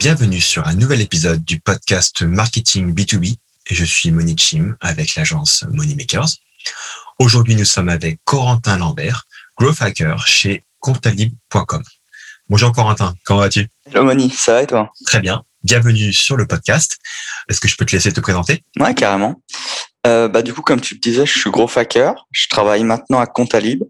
[0.00, 3.36] Bienvenue sur un nouvel épisode du podcast Marketing B2B.
[3.68, 6.38] Et je suis Monique Chim avec l'agence Money Makers.
[7.18, 9.24] Aujourd'hui, nous sommes avec Corentin Lambert,
[9.58, 11.82] growth hacker chez comptalib.com.
[12.48, 13.68] Bonjour Corentin, comment vas-tu?
[13.92, 14.90] Hello Moni, ça va et toi?
[15.04, 16.96] Très bien, bienvenue sur le podcast.
[17.50, 18.64] Est-ce que je peux te laisser te présenter?
[18.78, 19.42] Ouais, carrément.
[20.06, 22.26] Euh, bah, du coup, comme tu le disais, je suis growth hacker.
[22.30, 23.82] Je travaille maintenant à Comptalib,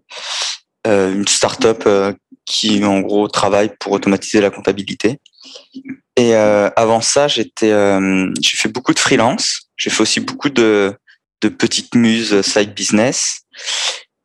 [0.87, 2.11] euh, une startup euh,
[2.45, 5.21] qui, en gros, travaille pour automatiser la comptabilité.
[6.17, 9.69] Et euh, avant ça, j'étais, euh, j'ai fait beaucoup de freelance.
[9.77, 10.93] J'ai fait aussi beaucoup de,
[11.41, 13.41] de petites muses side business.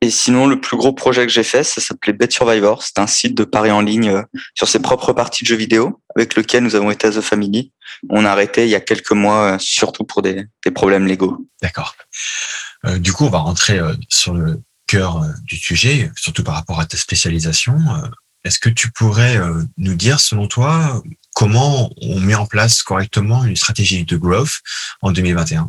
[0.03, 2.83] Et sinon, le plus gros projet que j'ai fait, ça s'appelait Bet Survivor.
[2.83, 4.23] C'est un site de paris en ligne euh,
[4.55, 7.73] sur ses propres parties de jeux vidéo avec lequel nous avons été à The Family.
[8.11, 11.47] On a arrêté il y a quelques mois, euh, surtout pour des, des problèmes légaux.
[11.63, 11.97] D'accord.
[12.85, 16.57] Euh, du coup, on va rentrer euh, sur le cœur euh, du sujet, surtout par
[16.57, 17.75] rapport à ta spécialisation.
[17.75, 18.09] Euh,
[18.45, 21.03] Est-ce que tu pourrais euh, nous dire, selon toi,
[21.37, 24.63] comment on met en place correctement une stratégie de growth
[25.03, 25.69] en 2021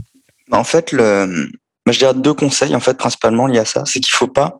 [0.51, 1.51] En fait, le,
[1.85, 4.59] je dirais deux conseils en fait principalement liés à ça, c'est qu'il faut pas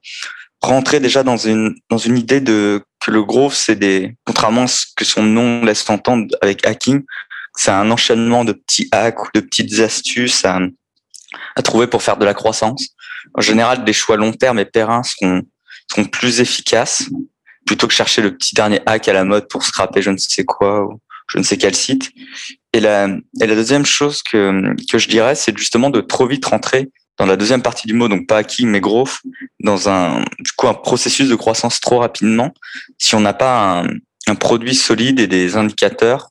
[0.60, 4.68] rentrer déjà dans une dans une idée de que le growth c'est des contrairement à
[4.68, 7.04] ce que son nom laisse entendre avec hacking,
[7.56, 10.60] c'est un enchaînement de petits hacks ou de petites astuces à,
[11.56, 12.90] à trouver pour faire de la croissance.
[13.34, 15.44] En général, des choix long terme et périns seront
[15.90, 17.10] seront plus efficaces
[17.68, 20.44] plutôt que chercher le petit dernier hack à la mode pour scraper je ne sais
[20.44, 22.12] quoi ou je ne sais quel site.
[22.74, 26.46] Et la, et la deuxième chose que, que je dirais, c'est justement de trop vite
[26.46, 29.18] rentrer dans la deuxième partie du mot, donc pas hacking mais growth,
[29.60, 32.54] dans un du coup un processus de croissance trop rapidement,
[32.98, 33.88] si on n'a pas un,
[34.28, 36.30] un produit solide et des indicateurs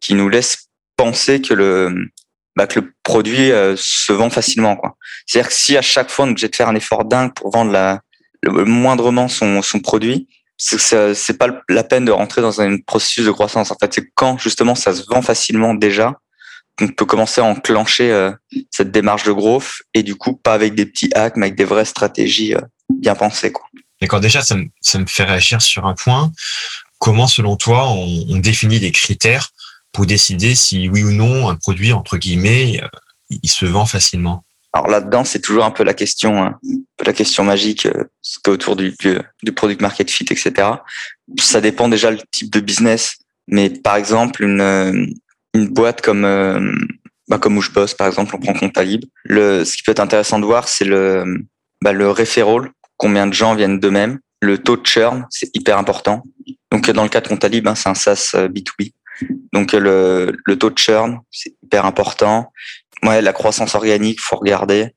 [0.00, 2.08] qui nous laissent penser que le
[2.56, 4.96] bah, que le produit euh, se vend facilement quoi.
[5.26, 7.50] C'est-à-dire que si à chaque fois on est obligé de faire un effort dingue pour
[7.50, 8.00] vendre la
[8.42, 10.28] le, moindrement son son produit,
[10.62, 13.70] c'est pas la peine de rentrer dans un processus de croissance.
[13.70, 16.18] En fait, c'est quand justement ça se vend facilement déjà
[16.80, 18.32] on peut commencer à enclencher euh,
[18.70, 21.64] cette démarche de growth et du coup pas avec des petits hacks mais avec des
[21.64, 23.66] vraies stratégies euh, bien pensées quoi.
[24.00, 26.32] D'accord, déjà, ça me, fait réagir sur un point.
[26.98, 29.50] Comment, selon toi, on, on définit des critères
[29.92, 32.88] pour décider si oui ou non un produit, entre guillemets, euh,
[33.30, 34.42] il se vend facilement?
[34.72, 38.04] Alors là-dedans, c'est toujours un peu la question, hein, un peu la question magique, euh,
[38.22, 40.52] ce qu'est autour du, du, du product market fit, etc.
[41.40, 43.16] Ça dépend déjà le type de business,
[43.48, 45.06] mais par exemple une euh,
[45.54, 46.72] une boîte comme euh,
[47.28, 49.04] bah, comme où je bosse, par exemple, on prend Comptalib.
[49.24, 51.24] Le ce qui peut être intéressant de voir, c'est le
[51.82, 56.22] bah, le referral, combien de gens viennent d'eux-mêmes, le taux de churn, c'est hyper important.
[56.70, 58.92] Donc dans le cas de Comptalib, hein, c'est un SaaS euh, B2B.
[59.52, 62.52] Donc le, le taux de churn, c'est hyper important.
[63.02, 64.90] Ouais, la croissance organique, faut regarder.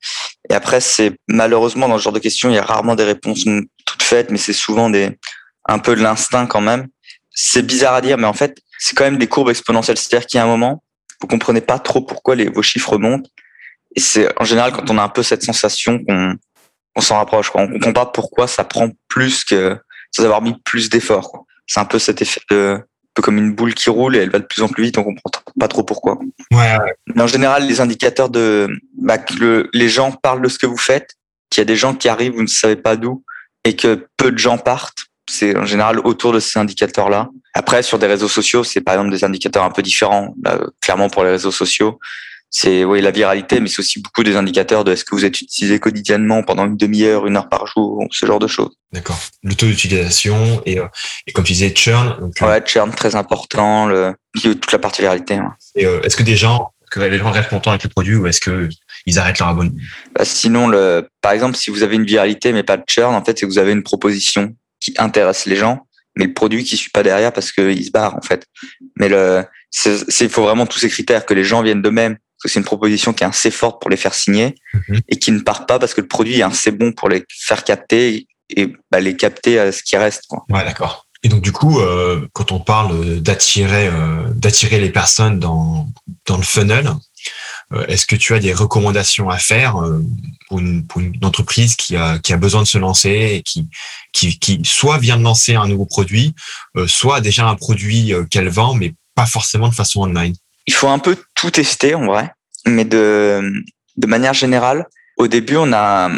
[0.49, 3.45] Et après, c'est malheureusement dans ce genre de questions, il y a rarement des réponses
[3.85, 5.17] toutes faites, mais c'est souvent des
[5.65, 6.87] un peu de l'instinct quand même.
[7.31, 9.97] C'est bizarre à dire, mais en fait, c'est quand même des courbes exponentielles.
[9.97, 10.83] C'est-à-dire qu'il y a un moment,
[11.21, 13.27] vous comprenez pas trop pourquoi vos chiffres montent.
[13.95, 16.35] Et c'est en général quand on a un peu cette sensation qu'on
[16.95, 17.49] on s'en rapproche.
[17.49, 17.61] Quoi.
[17.61, 19.77] On comprend pas pourquoi ça prend plus que
[20.11, 21.45] sans avoir mis plus d'efforts.
[21.65, 22.79] C'est un peu cet effet de
[23.13, 24.97] peu comme une boule qui roule et elle va de plus en plus vite.
[24.97, 25.29] On comprend
[25.59, 26.17] pas trop pourquoi.
[26.51, 26.93] Ouais, ouais.
[27.15, 30.65] Mais en général, les indicateurs de bah, que le- les gens parlent de ce que
[30.67, 31.15] vous faites,
[31.49, 33.23] qu'il y a des gens qui arrivent, vous ne savez pas d'où,
[33.65, 35.05] et que peu de gens partent.
[35.29, 37.29] C'est en général autour de ces indicateurs-là.
[37.53, 40.33] Après, sur des réseaux sociaux, c'est par exemple des indicateurs un peu différents.
[40.43, 41.99] Là, clairement, pour les réseaux sociaux,
[42.55, 45.41] c'est oui la viralité, mais c'est aussi beaucoup des indicateurs de est-ce que vous êtes
[45.41, 48.77] utilisé quotidiennement pendant une demi-heure, une heure par jour, ce genre de choses.
[48.91, 49.17] D'accord.
[49.41, 50.85] Le taux d'utilisation et, euh,
[51.25, 52.15] et comme tu disais, churn.
[52.19, 55.33] Donc, euh, Ouais, churn très important, le, toute la partie viralité.
[55.33, 55.55] hein.
[55.75, 58.27] et, euh, est-ce que des gens, que les gens restent contents avec le produit ou
[58.27, 58.69] est-ce que
[59.07, 59.73] ils arrêtent leur abonnement?
[60.15, 63.25] Bah, sinon, le, par exemple, si vous avez une viralité mais pas de churn, en
[63.25, 66.77] fait, c'est que vous avez une proposition qui intéresse les gens, mais le produit qui
[66.77, 68.45] suit pas derrière parce qu'il se barre, en fait.
[68.99, 69.43] Mais le,
[69.85, 73.13] il faut vraiment tous ces critères que les gens viennent d'eux-mêmes, que c'est une proposition
[73.13, 75.01] qui est assez forte pour les faire signer Mhm.
[75.07, 77.63] et qui ne part pas parce que le produit est assez bon pour les faire
[77.63, 80.23] capter et bah, les capter à ce qui reste.
[80.27, 80.43] Quoi.
[80.49, 81.07] Ouais, d'accord.
[81.25, 85.87] Et donc du coup, euh, quand on parle d'attirer euh, d'attirer les personnes dans
[86.25, 86.91] dans le funnel,
[87.71, 89.75] euh, est-ce que tu as des recommandations à faire
[90.49, 93.69] pour une pour une entreprise qui a qui a besoin de se lancer et qui
[94.11, 96.35] qui qui soit vient de lancer un nouveau produit,
[96.87, 100.35] soit déjà un produit qu'elle vend mais pas forcément de façon online?
[100.65, 102.31] Il faut un peu tout tester en vrai,
[102.65, 103.41] mais de,
[103.97, 104.85] de manière générale,
[105.17, 106.09] au début, on a,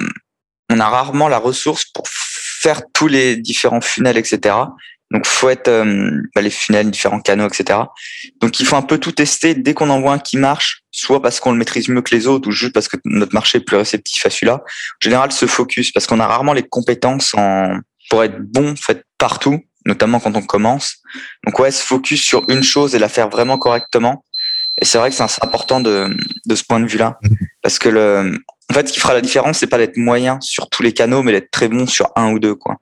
[0.69, 4.55] on a rarement la ressource pour faire tous les différents funnels, etc.
[5.11, 7.79] Donc, faut être euh, bah, les funnels, différents canaux, etc.
[8.41, 11.39] Donc, il faut un peu tout tester dès qu'on envoie un qui marche, soit parce
[11.39, 13.77] qu'on le maîtrise mieux que les autres, ou juste parce que notre marché est plus
[13.77, 14.55] réceptif à celui-là.
[14.55, 18.75] En général, se focus parce qu'on a rarement les compétences en pour être bon en
[18.75, 19.61] fait partout.
[19.85, 20.97] notamment quand on commence.
[21.45, 24.24] Donc ouais, se focus sur une chose et la faire vraiment correctement.
[24.81, 27.37] Et c'est vrai que c'est important de, de ce point de vue-là, mhm.
[27.61, 28.37] parce que le,
[28.69, 31.23] en fait, ce qui fera la différence, c'est pas d'être moyen sur tous les canaux,
[31.23, 32.75] mais d'être très bon sur un ou deux, quoi.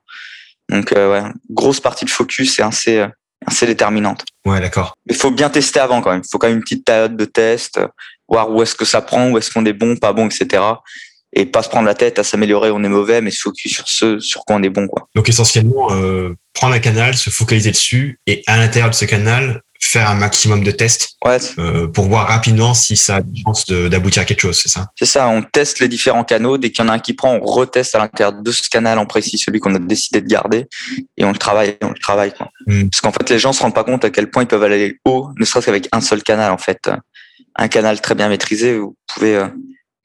[0.70, 3.06] Donc euh, ouais, grosse partie de focus est assez,
[3.46, 4.26] assez déterminante.
[4.46, 4.94] Ouais, d'accord.
[5.08, 6.22] Il faut bien tester avant quand même.
[6.26, 7.80] Il faut quand même une petite période de test,
[8.28, 10.62] voir où est-ce que ça prend, où est-ce qu'on est bon, pas bon, etc
[11.36, 13.88] et pas se prendre la tête à s'améliorer, on est mauvais, mais se focus sur
[13.88, 14.88] ce sur quoi on est bon.
[14.88, 15.08] Quoi.
[15.16, 19.62] Donc essentiellement, euh, prendre un canal, se focaliser dessus et à l'intérieur de ce canal,
[19.88, 21.38] faire un maximum de tests ouais.
[21.60, 24.88] euh, pour voir rapidement si ça a une chance d'aboutir à quelque chose, c'est ça?
[24.98, 26.58] C'est ça, on teste les différents canaux.
[26.58, 28.98] Dès qu'il y en a un qui prend, on reteste à l'intérieur de ce canal
[29.00, 30.66] en précis, celui qu'on a décidé de garder,
[31.18, 32.34] et on le travaille, on le travaille.
[32.34, 32.50] Quoi.
[32.68, 32.90] Hmm.
[32.90, 35.00] Parce qu'en fait, les gens se rendent pas compte à quel point ils peuvent aller
[35.06, 36.52] haut, ne serait-ce qu'avec un seul canal.
[36.52, 36.90] En fait,
[37.56, 39.48] un canal très bien maîtrisé, vous pouvez euh,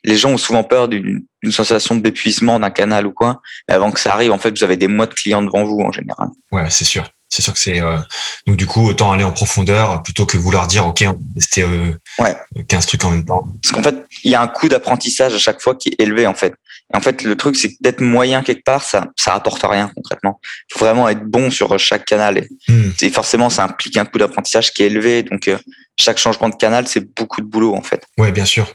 [0.05, 3.41] les gens ont souvent peur d'une sensation d'épuisement d'un canal ou quoi.
[3.69, 5.81] Mais avant que ça arrive, en fait, vous avez des mois de clients devant vous
[5.81, 6.29] en général.
[6.53, 7.09] Ouais, c'est sûr.
[7.29, 7.99] C'est sûr que c'est euh...
[8.47, 11.05] donc du coup autant aller en profondeur plutôt que vouloir dire ok
[11.37, 12.37] c'était euh, ouais.
[12.69, 13.47] 15 trucs en même temps.
[13.63, 16.27] Parce qu'en fait il y a un coût d'apprentissage à chaque fois qui est élevé
[16.27, 16.55] en fait.
[16.93, 20.41] Et en fait le truc c'est d'être moyen quelque part ça ça rapporte rien concrètement.
[20.71, 22.91] Il faut vraiment être bon sur chaque canal et, hmm.
[23.03, 25.59] et forcément ça implique un coût d'apprentissage qui est élevé donc euh,
[25.97, 28.05] chaque changement de canal c'est beaucoup de boulot en fait.
[28.17, 28.73] Ouais bien sûr.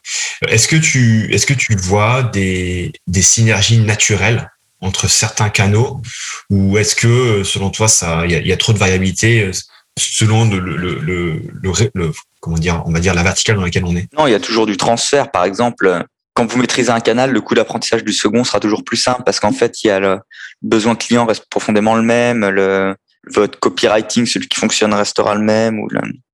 [0.47, 4.49] Est-ce que tu est-ce que tu vois des des synergies naturelles
[4.83, 6.01] entre certains canaux
[6.49, 7.87] ou est-ce que selon toi
[8.25, 9.51] il y, a, trop de variabilité euh,
[9.97, 12.11] selon le, le,
[12.43, 14.07] on va dire la verticale dans laquelle on est?
[14.17, 17.41] Non, il y a toujours du transfert par exemple quand vous maîtrisez un canal, le
[17.41, 20.19] coût d'apprentissage du second sera toujours plus simple parce qu'en fait, il y a le
[20.63, 22.95] besoin client reste profondément le même, le,
[23.31, 25.79] votre copywriting, celui qui fonctionne restera le même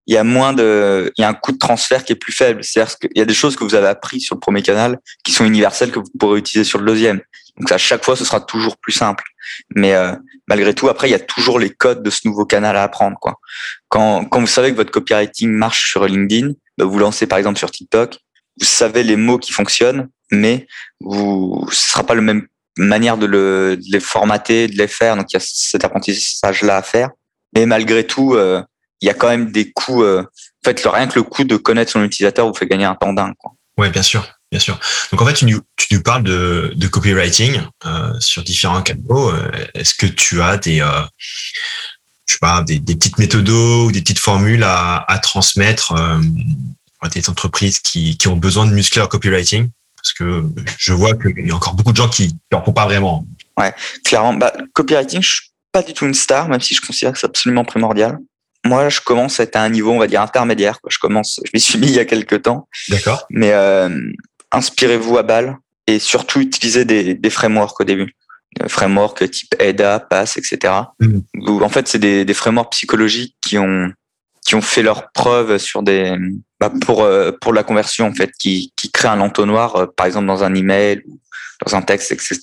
[0.10, 2.64] il y a moins de, un coût de transfert qui est plus faible.
[2.64, 5.32] C'est-à-dire qu'il y a des choses que vous avez appris sur le premier canal qui
[5.32, 7.22] sont universelles que vous pourrez utiliser sur le deuxième.
[7.60, 9.24] Donc à chaque fois, ce sera toujours plus simple.
[9.76, 10.14] Mais euh,
[10.48, 13.18] malgré tout, après, il y a toujours les codes de ce nouveau canal à apprendre.
[13.20, 13.40] Quoi.
[13.90, 17.58] Quand, quand vous savez que votre copywriting marche sur LinkedIn, bah, vous lancez par exemple
[17.58, 18.18] sur TikTok,
[18.60, 20.68] vous savez les mots qui fonctionnent, mais
[21.00, 22.48] vous, ce sera pas la même
[22.78, 25.18] manière de, le, de les formater, de les faire.
[25.18, 27.10] Donc il y a cet apprentissage-là à faire.
[27.54, 28.62] Mais malgré tout, euh,
[29.02, 30.04] il y a quand même des coûts.
[30.04, 32.96] Euh, en fait, rien que le coût de connaître son utilisateur vous fait gagner un
[32.96, 33.34] temps dingue.
[33.38, 33.54] Quoi.
[33.78, 34.28] Ouais, bien sûr.
[34.52, 34.80] Bien sûr.
[35.12, 39.30] Donc en fait, tu nous, tu nous parles de, de copywriting euh, sur différents canaux.
[39.30, 41.02] Euh, est-ce que tu as des, euh,
[42.26, 46.20] je sais pas, des, des, petites méthodes ou des petites formules à, à transmettre euh,
[47.02, 49.70] à des entreprises qui, qui ont besoin de muscler leur copywriting?
[49.96, 50.44] Parce que
[50.78, 53.26] je vois qu'il y a encore beaucoup de gens qui n'en font pas vraiment.
[53.58, 53.74] Ouais,
[54.04, 54.34] clairement.
[54.34, 57.28] Bah, copywriting, je suis pas du tout une star, même si je considère que c'est
[57.28, 58.18] absolument primordial.
[58.66, 60.80] Moi, je commence à être à un niveau, on va dire, intermédiaire.
[60.90, 62.68] Je commence, je m'y suis mis il y a quelques temps.
[62.90, 63.26] D'accord.
[63.30, 63.90] Mais euh,
[64.52, 65.58] inspirez-vous à balle
[65.88, 68.14] et surtout utilisez des, des frameworks au début.
[68.60, 70.74] Des frameworks type EDA, PASS, etc.
[71.00, 71.20] Mm.
[71.62, 73.92] en fait, c'est des, des frameworks psychologiques qui ont
[74.46, 76.16] qui ont fait leurs preuves sur des
[76.60, 80.08] bah pour euh, pour la conversion en fait, qui qui créent un entonnoir, euh, par
[80.08, 81.20] exemple dans un email ou
[81.66, 82.40] dans un texte, etc.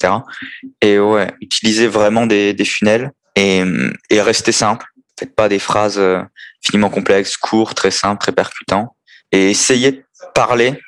[0.83, 3.65] Et ouais, utilisez vraiment des, des funnels et
[4.11, 4.87] et restez simple.
[5.19, 6.23] Faites pas des phrases euh,
[6.61, 8.95] finiment complexes, courts, très simples, très percutants.
[9.33, 10.79] Et essayez de parler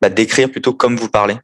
[0.00, 1.36] bah, d'écrire plutôt comme vous parlez.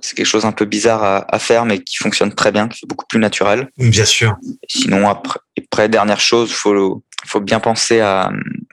[0.00, 2.84] C'est quelque chose un peu bizarre à, à, faire, mais qui fonctionne très bien, qui
[2.84, 3.68] est beaucoup plus naturel.
[3.78, 4.36] Bien sûr.
[4.68, 8.30] sinon, après, après, dernière chose, faut faut bien penser à,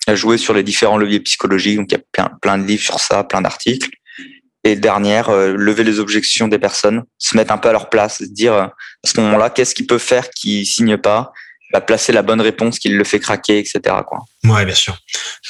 [0.08, 1.78] à, jouer sur les différents leviers psychologiques.
[1.78, 3.90] Donc, il y a plein, plein de livres sur ça, plein d'articles.
[4.64, 8.20] Et dernière, euh, lever les objections des personnes, se mettre un peu à leur place,
[8.20, 11.32] se dire euh, à ce moment-là, qu'est-ce qu'ils peuvent faire qui signe pas?
[11.80, 13.80] Placer la bonne réponse qui le fait craquer, etc.
[14.06, 14.20] Quoi.
[14.44, 14.98] Ouais, bien sûr.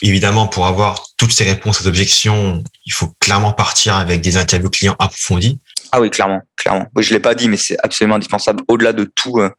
[0.04, 4.70] Évidemment, pour avoir toutes ces réponses aux objections, il faut clairement partir avec des interviews
[4.70, 5.60] clients approfondies.
[5.92, 6.88] Ah oui, clairement, clairement.
[6.96, 8.64] Oui, je l'ai pas dit, mais c'est absolument indispensable.
[8.68, 9.50] Au-delà de tout, euh,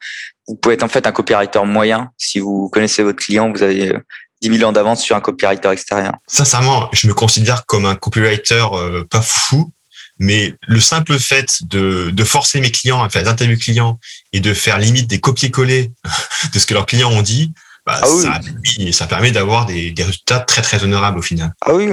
[0.49, 2.11] vous pouvez être en fait un copywriter moyen.
[2.17, 3.93] Si vous connaissez votre client, vous avez
[4.41, 6.15] 10 euh, 000 ans d'avance sur un copywriter extérieur.
[6.27, 9.73] Sincèrement, je me considère comme un copywriter euh, pas fou,
[10.19, 13.99] mais le simple fait de, de forcer mes clients à faire des interviews clients
[14.33, 15.91] et de faire limite des copier-coller
[16.53, 17.53] de ce que leurs clients ont dit,
[17.87, 18.41] bah, ah ça,
[18.93, 21.53] ça, permet d'avoir des, des, résultats très très honorables au final.
[21.63, 21.89] Ah oui,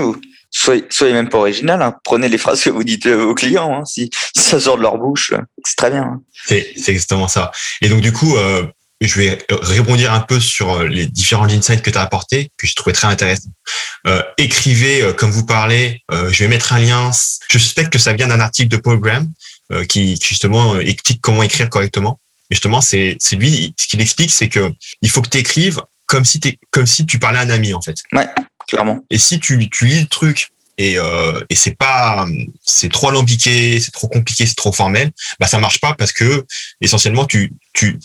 [0.51, 1.81] soyez, soyez même pas original.
[1.81, 1.95] Hein.
[2.03, 3.79] Prenez les phrases que vous dites aux clients.
[3.79, 3.85] Hein.
[3.85, 5.33] Si, si, ça sort de leur bouche,
[5.65, 6.03] c'est très bien.
[6.03, 6.21] Hein.
[6.45, 7.51] C'est exactement ça.
[7.81, 8.67] Et donc du coup, euh,
[9.08, 12.68] je vais répondre un peu sur euh, les différents insights que tu as apportés, que
[12.68, 13.51] je trouvais très intéressants.
[14.08, 16.01] Euh, écrivez euh, comme vous parlez.
[16.12, 17.12] Euh, je vais mettre un lien.
[17.50, 19.32] Je suspecte que ça vient d'un article de Paul Graham
[19.72, 22.20] euh, qui, qui, justement explique comment écrire correctement.
[22.50, 26.25] Et justement, c'est lui ce qu'il explique, c'est que il faut que tu écrives comme
[26.25, 27.96] si es, comme si tu parlais à un ami en fait.
[28.12, 28.27] Ouais,
[28.68, 29.00] clairement.
[29.10, 32.25] Et si tu, tu lis le truc et, euh, et c'est pas
[32.65, 36.46] c'est trop alambiqué, c'est trop compliqué, c'est trop formel, bah ça marche pas parce que
[36.82, 38.00] essentiellement tu tu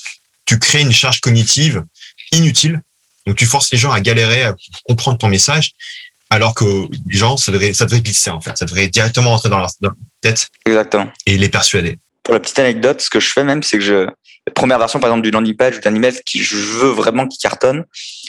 [0.44, 1.84] tu crées une charge cognitive
[2.32, 2.82] inutile.
[3.26, 5.72] Donc tu forces les gens à galérer à comprendre ton message,
[6.30, 6.64] alors que
[7.08, 9.70] les gens, ça devrait, ça devrait glisser en fait, ça devrait directement rentrer dans leur,
[10.20, 10.48] tête.
[10.66, 11.10] Exactement.
[11.26, 11.98] Et les persuader.
[12.22, 14.06] Pour la petite anecdote, ce que je fais même, c'est que je
[14.46, 17.26] la première version par exemple du landing page ou d'un email qui je veux vraiment
[17.26, 17.84] qui cartonne,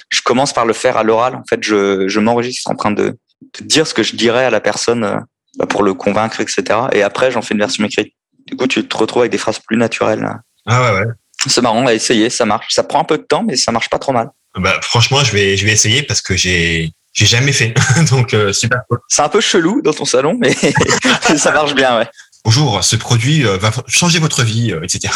[0.09, 1.35] je commence par le faire à l'oral.
[1.35, 3.17] En fait, je, je m'enregistre en train de,
[3.59, 5.19] de, dire ce que je dirais à la personne euh,
[5.57, 6.63] bah, pour le convaincre, etc.
[6.93, 8.13] Et après, j'en fais une version écrite.
[8.47, 10.25] Du coup, tu te retrouves avec des phrases plus naturelles.
[10.65, 11.11] Ah ouais, ouais.
[11.47, 12.73] C'est marrant à essayer, ça marche.
[12.73, 14.29] Ça prend un peu de temps, mais ça marche pas trop mal.
[14.57, 17.73] Bah, franchement, je vais, je vais essayer parce que j'ai, j'ai jamais fait.
[18.11, 18.99] Donc, euh, super cool.
[19.07, 20.53] C'est un peu chelou dans ton salon, mais
[21.37, 22.07] ça marche bien, ouais.
[22.43, 25.11] Bonjour, ce produit euh, va changer votre vie, euh, etc.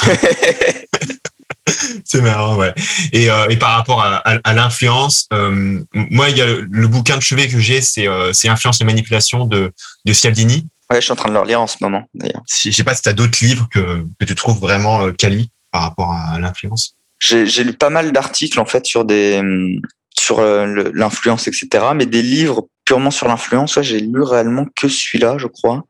[2.04, 2.74] c'est marrant, ouais.
[3.14, 5.28] Et, et, par rapport à, à, l'influence,
[5.94, 9.46] moi, il y a le, bouquin de chevet que j'ai, c'est c'est Influence et manipulation
[9.46, 9.72] de,
[10.06, 10.68] de Cialdini.
[10.90, 12.42] Ouais, je suis en train de le relire en ce moment, d'ailleurs.
[12.48, 15.84] Je sais pas si tu as d'autres livres que, que tu trouves vraiment quali par
[15.84, 16.96] rapport à l'influence.
[17.20, 19.42] J'ai lu pas mal d'articles, en fait, sur des,
[20.18, 21.68] sur euh, l'influence, etc.
[21.96, 25.84] Mais des livres purement sur l'influence, j'ai lu réellement que celui-là, je crois.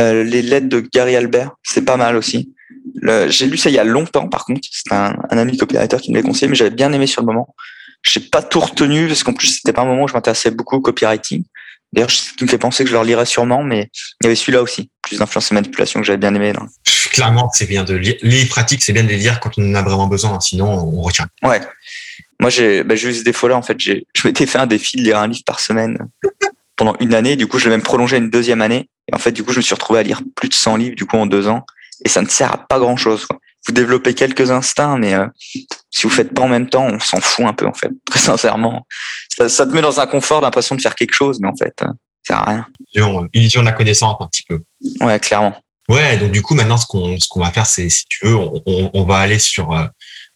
[0.00, 2.54] Euh, les lettres de Gary Albert, c'est pas mal aussi.
[3.28, 4.60] J'ai lu ça il y a longtemps, par contre.
[4.70, 7.26] C'est un, un, ami copywriter qui me l'a conseillé, mais j'avais bien aimé sur le
[7.26, 7.54] moment.
[8.02, 10.76] J'ai pas tout retenu parce qu'en plus c'était pas un moment où je m'intéressais beaucoup
[10.76, 11.44] au copywriting.
[11.92, 14.36] D'ailleurs, ce qui me fait penser que je le relirai sûrement, mais il y avait
[14.36, 16.52] celui-là aussi, plus d'influence et manipulation que j'avais bien aimé.
[16.52, 16.62] Là.
[17.10, 18.14] Clairement, c'est bien de lire.
[18.22, 21.02] Les pratiques, c'est bien de les lire quand on en a vraiment besoin, sinon on
[21.02, 21.26] retient.
[21.42, 21.60] Ouais.
[22.40, 23.56] Moi, j'ai bah, eu ce défaut-là.
[23.56, 25.98] En fait, je m'étais fait un défi de lire un livre par semaine
[26.76, 27.36] pendant une année.
[27.36, 28.88] Du coup, je l'ai même prolongé une deuxième année.
[29.10, 30.96] Et en fait, du coup, je me suis retrouvé à lire plus de 100 livres
[30.96, 31.64] du coup en deux ans.
[32.04, 33.26] Et ça ne sert à pas grand-chose.
[33.66, 35.26] Vous développez quelques instincts, mais euh,
[35.90, 37.90] si vous faites pas en même temps, on s'en fout un peu en fait.
[38.06, 38.86] Très sincèrement,
[39.36, 41.74] ça, ça te met dans un confort, l'impression de faire quelque chose, mais en fait,
[41.82, 41.86] euh,
[42.22, 42.66] ça sert à rien.
[43.34, 44.62] Illusion de la connaissance un petit peu.
[45.02, 45.54] Ouais, clairement.
[45.90, 48.36] Ouais, donc du coup, maintenant, ce qu'on ce qu'on va faire, c'est, si tu veux,
[48.36, 49.86] on, on, va aller sur euh,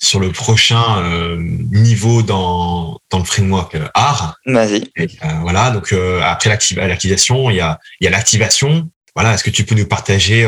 [0.02, 4.36] sur le prochain euh, niveau dans, dans le framework euh, art.
[4.46, 4.90] Vas-y.
[4.98, 5.04] Euh,
[5.42, 8.90] voilà, donc euh, après l'activation, il y a, il y a l'activation.
[9.14, 10.42] Voilà, est-ce que tu peux nous partager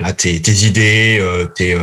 [0.00, 1.22] là, tes, tes idées,
[1.54, 1.76] tes,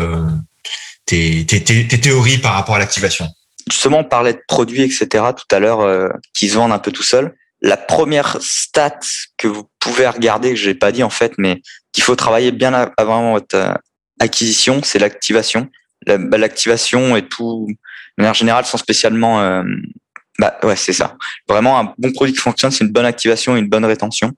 [1.06, 3.28] tes, tes, tes, théories par rapport à l'activation?
[3.70, 5.08] Justement, on parlait de produits, etc.
[5.38, 7.36] tout à l'heure, qui se vendent un peu tout seuls.
[7.62, 9.00] La première stat
[9.38, 11.62] que vous pouvez regarder, que j'ai pas dit en fait, mais
[11.92, 13.78] qu'il faut travailler bien avant votre
[14.20, 15.70] acquisition, c'est l'activation.
[16.06, 17.75] Bah, l'activation et tout, de
[18.18, 19.42] manière générale, sans spécialement.
[19.42, 19.63] Euh,
[20.39, 21.18] bah ouais, c'est ça.
[21.48, 24.32] Vraiment, un bon produit qui fonctionne, c'est une bonne activation et une bonne rétention.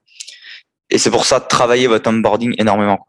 [0.90, 3.08] Et c'est pour ça de travailler votre onboarding énormément.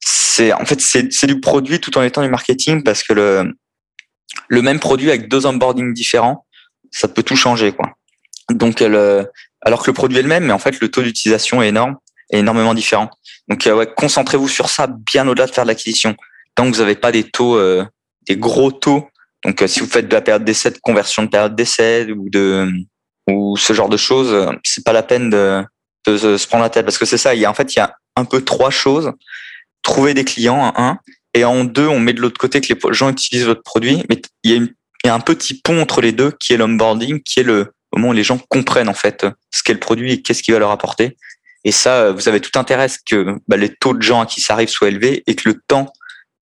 [0.00, 3.54] C'est en fait c'est du produit tout en étant du marketing parce que le
[4.48, 6.44] le même produit avec deux onboarding différents,
[6.90, 7.94] ça peut tout changer quoi.
[8.50, 9.26] Donc le,
[9.62, 11.96] alors que le produit est le même, mais en fait le taux d'utilisation est énorme
[12.30, 13.10] et énormément différent.
[13.48, 16.16] Donc euh, ouais, concentrez-vous sur ça bien au-delà de faire de l'acquisition
[16.54, 17.84] tant que vous n'avez pas des taux, euh,
[18.28, 19.08] des gros taux,
[19.44, 22.28] donc euh, si vous faites de la période d'essai, de conversion de période d'essai ou
[22.30, 22.68] de
[23.30, 25.62] ou ce genre de choses, euh, c'est pas la peine de,
[26.06, 27.34] de, se prendre la tête parce que c'est ça.
[27.34, 29.12] Il y a en fait il y a un peu trois choses
[29.82, 30.98] trouver des clients un
[31.34, 34.20] et en deux on met de l'autre côté que les gens utilisent votre produit, mais
[34.42, 34.74] il y
[35.04, 37.73] il y a un petit pont entre les deux qui est l'onboarding, qui est le
[37.96, 40.60] moment où les gens comprennent en fait ce qu'est le produit et qu'est-ce qu'il va
[40.60, 41.16] leur apporter.
[41.64, 44.26] Et ça, vous avez tout intérêt à ce que bah, les taux de gens à
[44.26, 45.92] qui ça arrive soient élevés et que le temps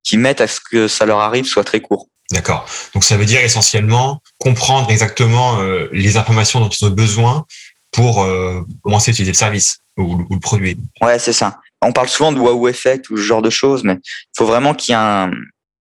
[0.02, 2.08] qui mettent à ce que ça leur arrive soit très court.
[2.32, 2.66] D'accord.
[2.94, 7.44] Donc ça veut dire essentiellement comprendre exactement euh, les informations dont ils ont besoin
[7.92, 10.76] pour euh, commencer à utiliser le service ou, le produit.
[11.00, 11.60] Ouais, c'est ça.
[11.82, 14.74] On parle souvent de wow effect ou ce genre de choses, mais il faut vraiment
[14.74, 15.30] qu'il y ait un,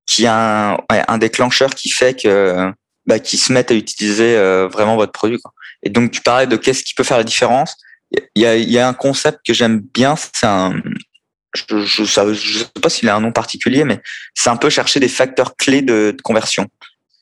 [0.06, 2.72] qu'il y ait un, un déclencheur qui fait que
[3.06, 5.40] bah, qu'ils se mettent à utiliser euh, vraiment votre produit.
[5.40, 5.54] Quoi.
[5.84, 7.78] Et donc tu parlais de qu'est-ce qui peut faire la différence.
[8.36, 10.74] Il y a, il y a un concept que j'aime bien, c'est un,
[11.56, 14.02] je, je, je sais pas s'il a un nom particulier, mais
[14.34, 16.68] c'est un peu chercher des facteurs clés de, de, conversion.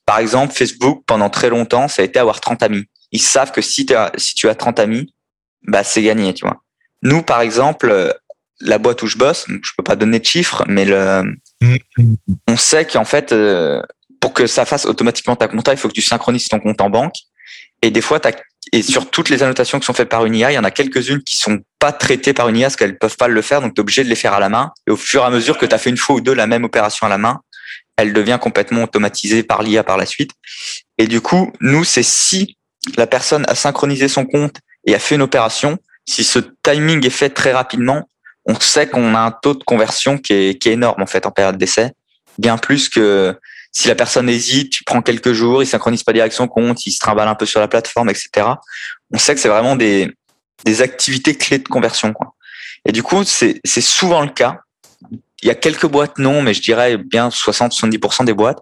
[0.05, 2.86] Par exemple, Facebook, pendant très longtemps, ça a été avoir 30 amis.
[3.12, 5.13] Ils savent que si, as, si tu as 30 amis,
[5.63, 6.62] bah, c'est gagné, tu vois.
[7.01, 8.15] Nous, par exemple,
[8.59, 11.24] la boîte où je bosse, je peux pas donner de chiffres, mais le,
[12.48, 13.81] on sait qu'en fait, euh,
[14.20, 16.90] pour que ça fasse automatiquement ta compta, il faut que tu synchronises ton compte en
[16.90, 17.16] banque.
[17.82, 18.20] Et des fois,
[18.74, 20.72] et sur toutes les annotations qui sont faites par une IA, il y en a
[20.72, 23.74] quelques-unes qui sont pas traitées par une IA parce qu'elles peuvent pas le faire, donc
[23.74, 24.72] tu es obligé de les faire à la main.
[24.88, 26.48] Et au fur et à mesure que tu as fait une fois ou deux la
[26.48, 27.40] même opération à la main,
[27.98, 30.32] elle devient complètement automatisée par l'IA par la suite.
[30.98, 32.58] Et du coup, nous, c'est si
[32.98, 37.12] la personne a synchronisé son compte et a fait une opération, si ce timing est
[37.12, 38.10] fait très rapidement,
[38.46, 41.26] on sait qu'on a un taux de conversion qui est, qui est énorme en fait
[41.26, 41.92] en période d'essai,
[42.38, 43.36] bien plus que
[43.72, 46.92] si la personne hésite, tu prends quelques jours, il synchronise pas direct son compte, il
[46.92, 48.48] se trimballe un peu sur la plateforme, etc.
[49.12, 50.12] On sait que c'est vraiment des,
[50.66, 52.14] des activités clés de conversion.
[52.14, 52.34] Quoi.
[52.86, 54.60] Et du coup, c'est souvent le cas.
[55.42, 58.60] Il y a quelques boîtes non, mais je dirais bien 60-70% des boîtes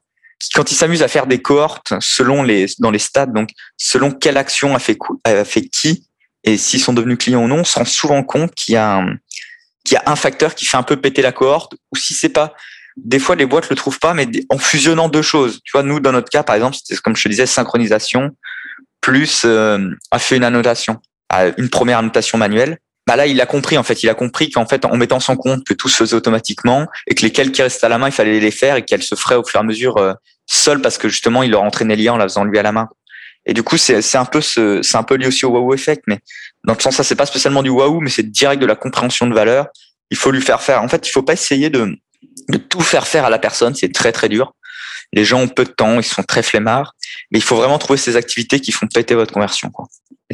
[0.54, 4.38] quand ils s'amusent à faire des cohortes selon les dans les stades, donc selon quelle
[4.38, 6.06] action a fait, a fait qui
[6.44, 8.98] et s'ils sont devenus clients ou non, on se rend souvent compte qu'il y a
[8.98, 9.18] un,
[9.92, 12.54] y a un facteur qui fait un peu péter la cohorte, ou si c'est pas
[12.98, 15.62] des fois les boîtes le trouvent pas, mais en fusionnant deux choses.
[15.64, 18.32] Tu vois, nous dans notre cas, par exemple, c'était comme je te disais, synchronisation
[19.02, 21.00] plus euh, a fait une annotation,
[21.58, 22.80] une première annotation manuelle.
[23.06, 24.04] Bah là, il a compris en fait.
[24.04, 27.16] Il a compris qu'en fait, en mettant son compte que tout se faisait automatiquement et
[27.16, 29.16] que les quelques qui restaient à la main, il fallait les faire et qu'elles se
[29.16, 30.14] feraient au fur et à mesure euh,
[30.46, 32.90] seul parce que justement, il leur entraînait liens en la faisant lui à la main.
[33.46, 36.04] Et du coup, c'est un peu ce, c'est un peu lié aussi au wow effect,
[36.06, 36.20] mais
[36.66, 39.26] dans le sens, ça c'est pas spécialement du wow, mais c'est direct de la compréhension
[39.26, 39.68] de valeur.
[40.12, 40.84] Il faut lui faire faire.
[40.84, 41.96] En fait, il faut pas essayer de
[42.50, 44.54] de tout faire faire à la personne, c'est très très dur.
[45.14, 46.94] Les gens ont peu de temps, ils sont très flemmards,
[47.32, 49.72] mais il faut vraiment trouver ces activités qui font péter votre conversion.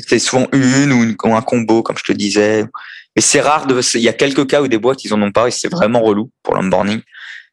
[0.08, 2.66] C'est souvent une ou, un combo, comme je te disais.
[3.16, 3.80] Et c'est rare de.
[3.96, 6.02] Il y a quelques cas où des boîtes ils en ont pas et c'est vraiment
[6.02, 7.02] relou pour l'onboarding.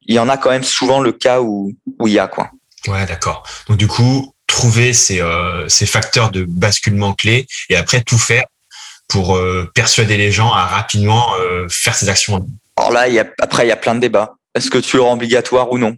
[0.07, 2.51] Il y en a quand même souvent le cas où où il y a quoi.
[2.87, 3.47] Ouais, d'accord.
[3.69, 8.45] Donc du coup, trouver ces euh, ces facteurs de basculement clés et après tout faire
[9.07, 12.47] pour euh, persuader les gens à rapidement euh, faire ces actions.
[12.81, 14.37] Alors là, il y a, après, il y a plein de débats.
[14.55, 15.97] Est-ce que tu le rends obligatoire ou non?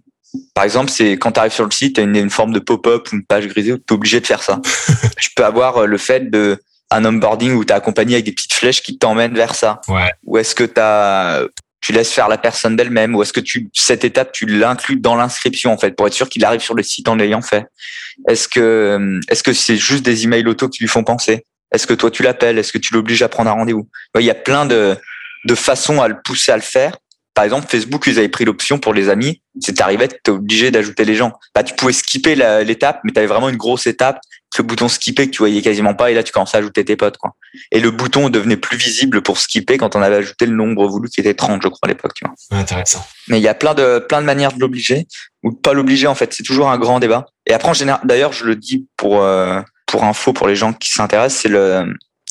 [0.53, 3.07] Par exemple, c'est quand tu arrives sur le site, tu as une, forme de pop-up
[3.11, 4.61] ou une page grisée où tu es obligé de faire ça.
[5.21, 6.59] tu peux avoir euh, le fait de
[6.91, 9.81] un onboarding où tu es accompagné avec des petites flèches qui t'emmènent vers ça.
[9.89, 10.11] Ouais.
[10.25, 11.45] Ou est-ce que as,
[11.81, 15.15] tu laisses faire la personne d'elle-même ou est-ce que tu cette étape tu l'inclus dans
[15.15, 17.67] l'inscription en fait pour être sûr qu'il arrive sur le site en l'ayant fait?
[18.29, 21.47] Est-ce que est-ce que c'est juste des emails auto qui lui font penser?
[21.73, 22.59] Est-ce que toi tu l'appelles?
[22.59, 23.89] Est-ce que tu l'obliges à prendre un rendez-vous?
[24.19, 24.97] Il y a plein de
[25.45, 26.97] de façon à le pousser à le faire.
[27.35, 29.41] Par exemple, Facebook, ils avaient pris l'option pour les amis.
[29.61, 31.33] C'est arrivé, tu es obligé d'ajouter les gens.
[31.55, 32.35] Bah, tu pouvais skipper
[32.65, 34.21] l'étape, mais tu avais vraiment une grosse étape,
[34.59, 36.97] le bouton skipper que tu voyais quasiment pas, et là, tu commençais à ajouter tes
[36.97, 37.17] potes.
[37.17, 37.35] Quoi.
[37.71, 41.09] Et le bouton devenait plus visible pour skipper quand on avait ajouté le nombre voulu
[41.09, 42.13] qui était 30, je crois, à l'époque.
[42.15, 42.59] Tu vois.
[42.59, 43.05] Intéressant.
[43.29, 45.07] Mais il y a plein de, plein de manières de l'obliger,
[45.43, 46.35] ou de pas l'obliger, en fait.
[46.35, 47.27] C'est toujours un grand débat.
[47.47, 50.73] Et après, en général, d'ailleurs, je le dis pour, euh, pour info, pour les gens
[50.73, 51.87] qui s'intéressent, c'est le,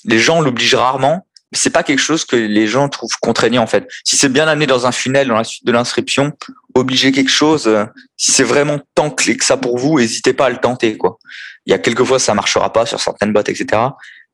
[0.06, 3.88] les gens l'obligent rarement, c'est pas quelque chose que les gens trouvent contraignant en fait.
[4.04, 6.32] Si c'est bien amené dans un funnel dans la suite de l'inscription,
[6.76, 7.86] obliger quelque chose, euh,
[8.18, 11.18] si c'est vraiment tant clé que ça pour vous, n'hésitez pas à le tenter quoi.
[11.66, 13.82] Il y a quelques fois ça marchera pas sur certaines boîtes etc.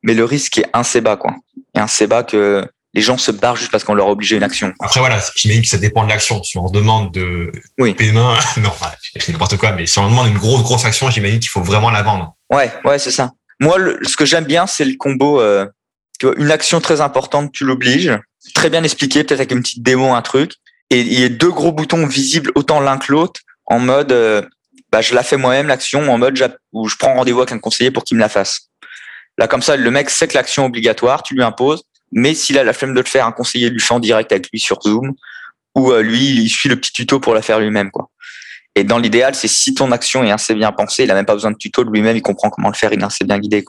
[0.03, 1.35] Mais le risque est assez bas quoi.
[1.75, 4.43] Et assez bas que les gens se barrent juste parce qu'on leur a obligé une
[4.43, 4.73] action.
[4.79, 6.41] Après voilà, j'imagine que ça dépend de l'action.
[6.43, 7.93] Si on demande de oui.
[7.93, 8.71] paiement, non,
[9.19, 11.91] c'est n'importe quoi, mais si on demande une grosse grosse action, j'imagine qu'il faut vraiment
[11.91, 12.35] la vendre.
[12.51, 13.31] Ouais, ouais, c'est ça.
[13.59, 15.67] Moi, ce que j'aime bien, c'est le combo euh,
[16.23, 18.17] une action très importante, tu l'obliges.
[18.53, 20.53] Très bien expliqué, peut-être avec une petite démo, un truc.
[20.89, 24.41] Et il y a deux gros boutons visibles autant l'un que l'autre en mode euh,
[24.91, 27.91] bah, je la fais moi-même l'action en mode où je prends rendez-vous avec un conseiller
[27.91, 28.69] pour qu'il me la fasse.
[29.37, 32.57] Là comme ça le mec sait que l'action est obligatoire, tu lui imposes, mais s'il
[32.57, 34.81] a la flemme de le faire, un conseiller lui fait en direct avec lui sur
[34.81, 35.13] Zoom
[35.75, 38.09] ou euh, lui il suit le petit tuto pour la faire lui-même quoi.
[38.75, 41.33] Et dans l'idéal, c'est si ton action est assez bien pensée, il a même pas
[41.33, 43.65] besoin de tuto de lui-même, il comprend comment le faire, il est assez bien guidé.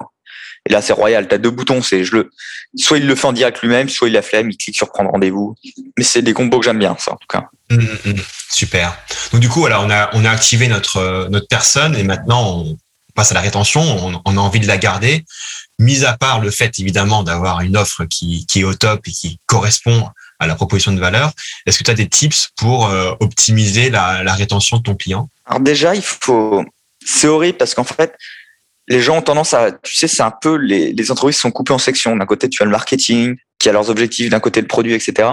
[0.66, 1.28] Et là, c'est royal.
[1.28, 1.82] Tu as deux boutons.
[1.82, 2.30] C'est je le,
[2.76, 5.10] soit il le fait en direct lui-même, soit il la flemme, il clique sur prendre
[5.10, 5.54] rendez-vous.
[5.96, 7.48] Mais c'est des combos que j'aime bien, ça, en tout cas.
[7.70, 8.22] Mmh, mmh, mmh.
[8.50, 8.98] super.
[9.32, 12.58] Donc, du coup, voilà, on a, on a activé notre, euh, notre personne et maintenant,
[12.58, 12.78] on
[13.14, 13.80] passe à la rétention.
[13.80, 15.24] On, on a envie de la garder.
[15.78, 19.12] Mis à part le fait, évidemment, d'avoir une offre qui, qui est au top et
[19.12, 20.08] qui correspond
[20.40, 21.32] à la proposition de valeur,
[21.66, 25.28] est-ce que tu as des tips pour euh, optimiser la, la rétention de ton client?
[25.46, 26.64] Alors déjà, il faut...
[27.04, 28.14] C'est horrible parce qu'en fait,
[28.88, 31.72] les gens ont tendance à, tu sais, c'est un peu les, les entreprises sont coupées
[31.72, 32.16] en sections.
[32.16, 35.30] D'un côté, tu as le marketing qui a leurs objectifs, d'un côté le produit, etc.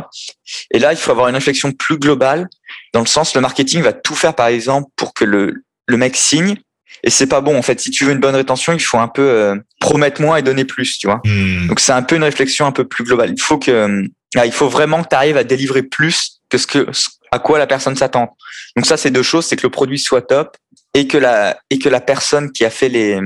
[0.71, 2.49] Et là, il faut avoir une réflexion plus globale,
[2.93, 6.15] dans le sens le marketing va tout faire, par exemple, pour que le, le mec
[6.15, 6.55] signe.
[7.03, 7.79] Et c'est pas bon en fait.
[7.79, 10.65] Si tu veux une bonne rétention, il faut un peu euh, promettre moins et donner
[10.65, 11.21] plus, tu vois.
[11.23, 11.67] Hmm.
[11.67, 13.31] Donc c'est un peu une réflexion un peu plus globale.
[13.35, 14.03] Il faut que, euh,
[14.43, 16.87] il faut vraiment que tu arrives à délivrer plus que ce que
[17.31, 18.35] à quoi la personne s'attend.
[18.75, 20.57] Donc ça, c'est deux choses, c'est que le produit soit top
[20.95, 23.19] et que la et que la personne qui a fait les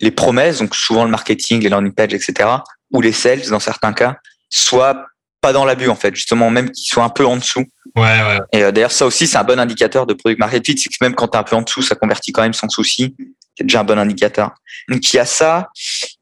[0.00, 2.48] les promesses, donc souvent le marketing, les landing pages, etc.,
[2.92, 4.16] ou les sales dans certains cas,
[4.50, 5.06] soit
[5.40, 7.64] pas dans l'abus en fait, justement même qu'ils soient un peu en dessous.
[7.96, 8.38] Ouais, ouais.
[8.52, 10.96] Et euh, d'ailleurs ça aussi c'est un bon indicateur de product market fit, c'est que
[11.00, 13.14] même quand tu es un peu en dessous, ça convertit quand même sans souci.
[13.56, 14.52] C'est déjà un bon indicateur.
[14.88, 15.70] Donc il y a ça,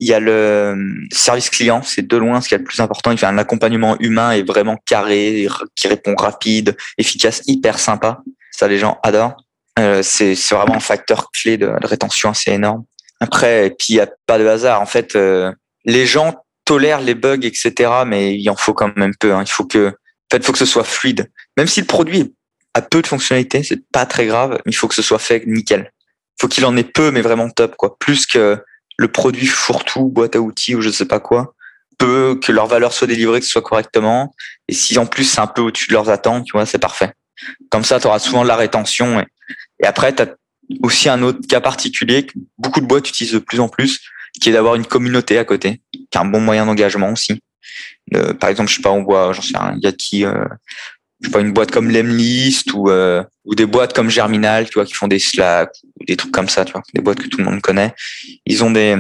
[0.01, 0.75] il y a le
[1.13, 3.11] service client, c'est de loin ce qui est le plus important.
[3.13, 8.23] Il fait un accompagnement humain et vraiment carré, qui répond rapide, efficace, hyper sympa.
[8.53, 9.37] Ça les gens adorent.
[9.79, 12.85] Euh, c'est vraiment un facteur clé de, de rétention assez énorme.
[13.21, 14.81] Après, et puis il y a pas de hasard.
[14.81, 15.53] En fait, euh,
[15.85, 16.35] les gens
[16.65, 17.91] tolèrent les bugs, etc.
[18.07, 19.35] Mais il en faut quand même peu.
[19.35, 19.43] Hein.
[19.45, 21.31] Il faut que, en fait, faut que ce soit fluide.
[21.57, 22.35] Même si le produit
[22.75, 24.61] a peu de fonctionnalités, c'est pas très grave.
[24.67, 25.93] Il faut que ce soit fait nickel.
[26.39, 27.99] Il faut qu'il en ait peu, mais vraiment top, quoi.
[27.99, 28.59] Plus que
[28.99, 31.55] le produit fourre-tout, boîte à outils ou je sais pas quoi.
[31.99, 34.35] Peu que leur valeur soit délivrée, que ce soit correctement.
[34.69, 37.13] Et si en plus c'est un peu au-dessus de leurs attentes, tu vois, c'est parfait.
[37.71, 39.25] Comme ça, tu auras souvent de la rétention.
[39.83, 40.23] Et après, tu
[40.83, 44.01] aussi un autre cas particulier que beaucoup de boîtes utilisent de plus en plus,
[44.41, 47.41] qui est d'avoir une communauté à côté, qui est un bon moyen d'engagement aussi.
[48.15, 50.25] Euh, par exemple, je sais pas, on voit, j'en sais rien, il y a qui,
[50.25, 50.45] euh,
[51.21, 54.75] je sais pas, une boîte comme Lemlist ou euh, ou des boîtes comme Germinal, tu
[54.75, 57.29] vois, qui font des Slack ou des trucs comme ça, tu vois, des boîtes que
[57.29, 57.95] tout le monde connaît.
[58.45, 58.97] Ils ont des,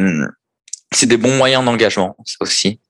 [0.92, 2.80] c'est des bons moyens d'engagement, ça aussi.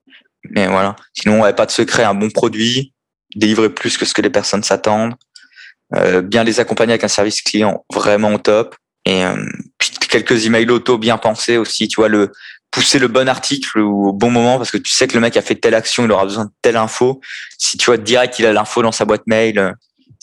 [0.51, 0.97] Mais voilà.
[1.13, 2.93] Sinon, on n'avait pas de secret, un bon produit,
[3.35, 5.15] délivrer plus que ce que les personnes s'attendent,
[5.95, 9.37] euh, bien les accompagner avec un service client vraiment au top, et euh,
[9.79, 12.33] puis quelques emails auto bien pensés aussi, tu vois, le
[12.73, 15.43] pousser le bon article au bon moment parce que tu sais que le mec a
[15.43, 17.21] fait telle action, il aura besoin de telle info.
[17.57, 19.73] Si tu vois direct il a l'info dans sa boîte mail, euh,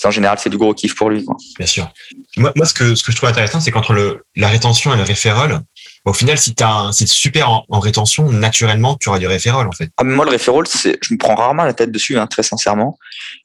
[0.03, 1.23] en général c'est du gros kiff pour lui.
[1.23, 1.35] Quoi.
[1.57, 1.91] Bien sûr.
[2.37, 4.97] Moi, moi ce que ce que je trouve intéressant, c'est qu'entre le la rétention et
[4.97, 5.61] le référol,
[6.05, 9.89] au final, si tu c'est super en, rétention, naturellement, tu auras du référol en fait.
[9.97, 12.97] Ah, moi, le référol, je me prends rarement la tête dessus, hein, très sincèrement.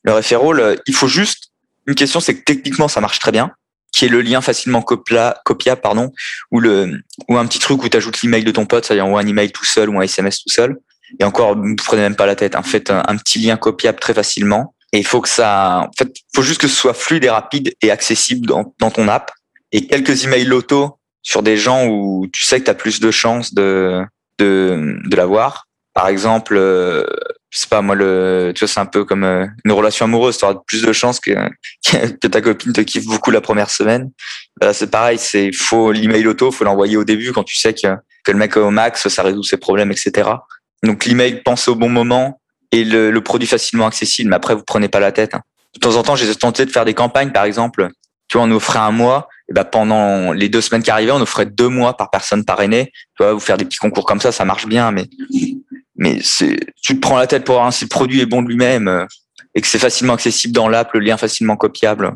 [0.03, 1.48] Le référol, euh, il faut juste
[1.89, 3.51] une question, c'est que techniquement, ça marche très bien,
[3.93, 6.13] qui est le lien facilement copia, copiable, pardon,
[6.51, 9.01] ou le ou un petit truc où tu ajoutes l'email de ton pote, ça y
[9.01, 10.77] envoie un email tout seul ou un SMS tout seul.
[11.19, 12.55] Et encore, vous prenez même pas la tête.
[12.55, 12.63] Hein.
[12.63, 14.75] fait, un, petit lien copiable très facilement.
[14.93, 17.73] Et il faut que ça, en fait, faut juste que ce soit fluide et rapide
[17.81, 19.33] et accessible dans, dans ton app.
[19.73, 23.11] Et quelques emails auto sur des gens où tu sais que tu as plus de
[23.11, 24.03] chances de,
[24.39, 25.67] de, de l'avoir.
[25.95, 27.05] Par exemple, euh,
[27.51, 30.39] c'est pas moi le tu vois c'est un peu comme euh, une relation amoureuse.
[30.39, 31.31] Tu auras plus de chances que,
[31.85, 34.11] que ta copine te kiffe beaucoup la première semaine.
[34.61, 37.89] Là c'est pareil c'est faut l'email auto faut l'envoyer au début quand tu sais que,
[38.25, 40.29] que le mec au max ça résout ses problèmes etc
[40.83, 44.31] donc l'email pense au bon moment et le, le, produit facilement accessible.
[44.31, 45.43] Mais après vous prenez pas la tête hein.
[45.75, 47.89] de temps en temps j'ai tenté de faire des campagnes par exemple.
[48.29, 49.29] Tu vois on offrait un mois.
[49.51, 52.93] Et ben pendant les deux semaines qui arrivaient, on offrait deux mois par personne parrainée.
[53.17, 55.07] Tu vois, vous faire des petits concours comme ça, ça marche bien, mais
[55.99, 58.49] mais c'est tu te prends la tête pour voir si le produit est bon de
[58.49, 59.05] lui-même euh,
[59.55, 62.15] et que c'est facilement accessible dans l'app, le lien facilement copiable,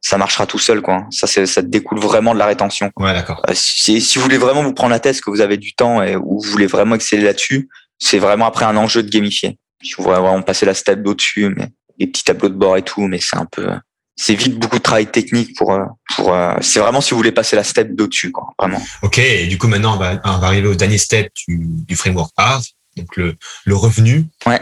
[0.00, 1.06] ça marchera tout seul, quoi.
[1.10, 2.90] Ça, c'est, ça découle vraiment de la rétention.
[2.96, 3.42] Ouais, d'accord.
[3.48, 6.02] Euh, si, si vous voulez vraiment vous prendre la tête, que vous avez du temps
[6.02, 7.68] et ou vous voulez vraiment exceller là-dessus,
[7.98, 9.58] c'est vraiment après un enjeu de gamifier.
[9.82, 11.68] Si vous voulez vraiment passer la step d'au-dessus, mais
[11.98, 13.68] les petits tableaux de bord et tout, mais c'est un peu,
[14.16, 15.84] c'est vite beaucoup de travail technique pour euh,
[16.16, 18.80] pour c'est vraiment si vous voulez passer la step d'au-dessus quoi vraiment.
[19.02, 21.96] OK, et du coup maintenant on va, on va arriver au dernier step du, du
[21.96, 22.62] framework art,
[23.00, 24.26] donc le le revenu.
[24.46, 24.60] Ouais.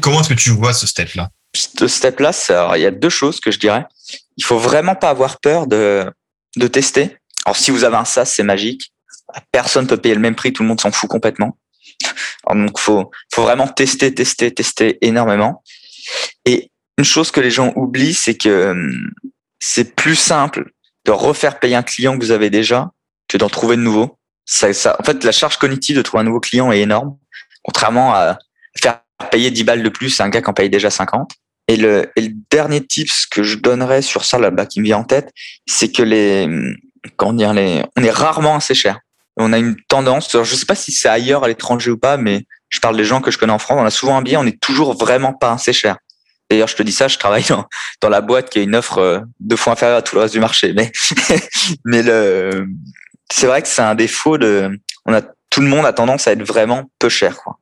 [0.00, 2.32] comment est-ce que tu vois ce step là Ce step là,
[2.76, 3.84] il y a deux choses que je dirais.
[4.36, 6.10] Il faut vraiment pas avoir peur de
[6.56, 7.16] de tester.
[7.44, 8.92] Alors si vous avez un SaaS, c'est magique.
[9.52, 11.58] Personne peut payer le même prix, tout le monde s'en fout complètement.
[12.46, 15.62] Alors, donc faut faut vraiment tester tester tester énormément.
[16.44, 19.10] Et une chose que les gens oublient, c'est que hum,
[19.58, 20.70] c'est plus simple
[21.04, 22.90] de refaire payer un client que vous avez déjà
[23.28, 24.18] que d'en trouver de nouveau.
[24.44, 27.16] Ça, ça, en fait, la charge cognitive de trouver un nouveau client est énorme,
[27.66, 28.38] contrairement à
[28.80, 29.00] faire
[29.30, 31.32] payer 10 balles de plus à un gars qui en paye déjà 50.
[31.68, 34.98] Et le, et le dernier tips que je donnerais sur ça là-bas qui me vient
[34.98, 35.32] en tête,
[35.66, 36.48] c'est que les,
[37.16, 39.00] comment dire, les, on est rarement assez cher.
[39.36, 42.46] On a une tendance, je sais pas si c'est ailleurs à l'étranger ou pas, mais
[42.68, 44.46] je parle des gens que je connais en France, on a souvent un billet, on
[44.46, 45.96] est toujours vraiment pas assez cher.
[46.48, 47.66] D'ailleurs, je te dis ça, je travaille dans,
[48.00, 50.34] dans la boîte qui a une offre euh, deux fois inférieure à tout le reste
[50.34, 50.72] du marché.
[50.72, 50.92] Mais,
[51.84, 52.68] mais le,
[53.30, 55.22] c'est vrai que c'est un défaut de, on a,
[55.56, 57.58] tout le monde a tendance à être vraiment peu cher, quoi.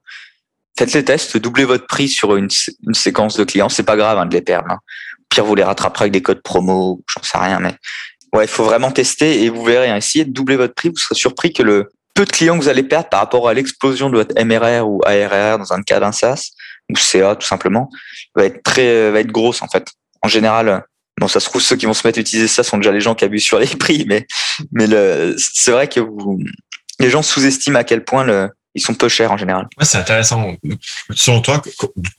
[0.76, 3.68] Faites les tests, doublez votre prix sur une, séquence de clients.
[3.68, 4.68] C'est pas grave hein, de les perdre.
[4.68, 4.80] Hein.
[5.28, 7.72] Pire, vous les rattraperez avec des codes promo, j'en sais rien, mais
[8.32, 9.90] ouais, il faut vraiment tester et vous verrez.
[9.90, 10.88] Hein, essayez de doubler votre prix.
[10.88, 13.54] Vous serez surpris que le peu de clients que vous allez perdre par rapport à
[13.54, 16.10] l'explosion de votre MRR ou ARR dans un cas d'un
[16.90, 17.90] ou CA tout simplement,
[18.34, 19.86] va être très, va être grosse en fait.
[20.20, 20.84] En général,
[21.20, 23.00] bon, ça se trouve ceux qui vont se mettre à utiliser ça sont déjà les
[23.00, 24.26] gens qui abusent sur les prix, mais
[25.38, 26.40] c'est vrai que vous,
[27.00, 29.68] les gens sous-estiment à quel point le, ils sont peu chers en général.
[29.78, 30.54] Ouais, c'est intéressant.
[31.14, 31.62] Selon toi,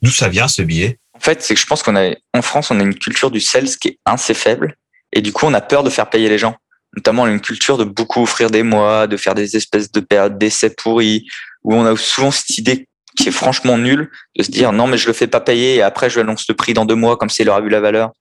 [0.01, 0.99] d'où ça vient ce billet?
[1.13, 3.39] En fait, c'est que je pense qu'on a en France, on a une culture du
[3.39, 4.75] sales qui est assez faible,
[5.13, 6.55] et du coup, on a peur de faire payer les gens.
[6.95, 9.99] Notamment, on a une culture de beaucoup offrir des mois, de faire des espèces de
[9.99, 11.25] périodes d'essais pourris,
[11.63, 14.97] où on a souvent cette idée qui est franchement nul de se dire non mais
[14.97, 17.29] je le fais pas payer et après je annonce le prix dans deux mois comme
[17.29, 18.11] s'il aura vu la valeur.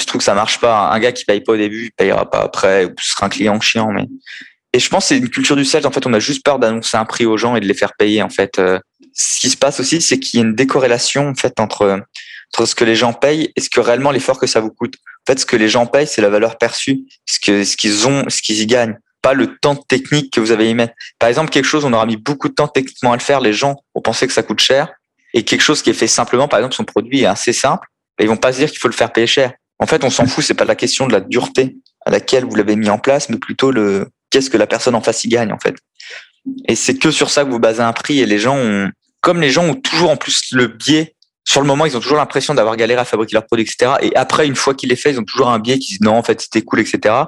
[0.00, 0.90] Je trouve que ça marche pas.
[0.90, 3.28] Un gars qui paye pas au début, il payera pas après, ou ce sera un
[3.28, 3.92] client chiant.
[3.92, 4.08] Mais
[4.74, 5.86] et je pense que c'est une culture du sales.
[5.86, 7.92] En fait, on a juste peur d'annoncer un prix aux gens et de les faire
[7.96, 8.22] payer.
[8.22, 8.80] En fait, euh,
[9.12, 12.00] ce qui se passe aussi, c'est qu'il y a une décorrélation en fait entre
[12.52, 14.96] entre ce que les gens payent et ce que réellement l'effort que ça vous coûte.
[14.96, 18.08] En fait, ce que les gens payent, c'est la valeur perçue, ce que ce qu'ils
[18.08, 20.94] ont, ce qu'ils y gagnent pas le temps technique que vous avez y mettre.
[21.20, 23.52] Par exemple, quelque chose, on aura mis beaucoup de temps techniquement à le faire, les
[23.52, 24.92] gens vont penser que ça coûte cher,
[25.32, 27.88] et quelque chose qui est fait simplement, par exemple, son produit est assez simple,
[28.20, 29.52] ils vont pas se dire qu'il faut le faire payer cher.
[29.78, 32.54] En fait, on s'en fout, c'est pas la question de la dureté à laquelle vous
[32.54, 35.52] l'avez mis en place, mais plutôt le qu'est-ce que la personne en face y gagne,
[35.52, 35.76] en fait.
[36.68, 39.40] Et c'est que sur ça que vous basez un prix, et les gens ont, comme
[39.40, 41.14] les gens ont toujours en plus le biais
[41.46, 43.92] sur le moment, ils ont toujours l'impression d'avoir galéré à fabriquer leur produit, etc.
[44.02, 46.16] Et après, une fois qu'il est fait, ils ont toujours un biais qui dit non,
[46.16, 47.24] en fait, c'était cool, etc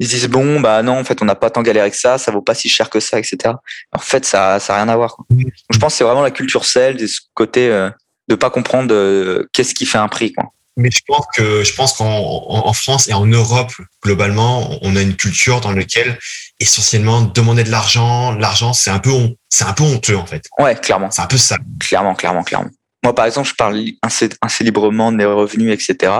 [0.00, 2.16] ils se disent bon bah non en fait on n'a pas tant galéré que ça,
[2.16, 3.54] ça vaut pas si cher que ça, etc.
[3.92, 5.16] En fait ça ça a rien à voir.
[5.30, 7.90] je pense que c'est vraiment la culture sales et ce côté euh,
[8.28, 10.52] de pas comprendre euh, qu'est-ce qui fait un prix quoi.
[10.80, 15.02] Mais je pense que je pense qu'en en France et en Europe globalement, on a
[15.02, 16.18] une culture dans laquelle
[16.58, 19.10] essentiellement demander de l'argent, l'argent c'est un peu
[19.48, 20.44] c'est un peu honteux en fait.
[20.58, 21.10] Ouais, clairement.
[21.10, 21.56] C'est un peu ça.
[21.78, 22.70] Clairement, clairement, clairement.
[23.04, 26.12] Moi par exemple, je parle assez, librement de mes revenus, etc.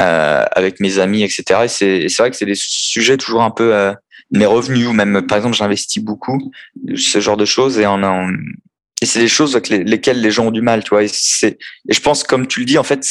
[0.00, 1.44] Euh, avec mes amis, etc.
[1.64, 1.68] Et
[2.08, 3.92] c'est vrai que c'est des sujets toujours un peu euh,
[4.32, 6.52] mes revenus ou même par exemple j'investis beaucoup
[6.94, 8.30] ce genre de choses et en, en
[9.00, 11.04] et c'est des choses avec lesquelles les gens ont du mal, tu vois.
[11.04, 11.10] Et,
[11.42, 11.58] et
[11.88, 13.06] je pense, comme tu le dis, en fait,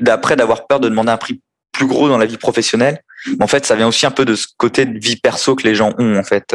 [0.00, 1.40] d'après d'avoir peur de demander un prix
[1.72, 3.02] plus gros dans la vie professionnelle,
[3.40, 5.74] en fait, ça vient aussi un peu de ce côté de vie perso que les
[5.74, 6.54] gens ont, en fait.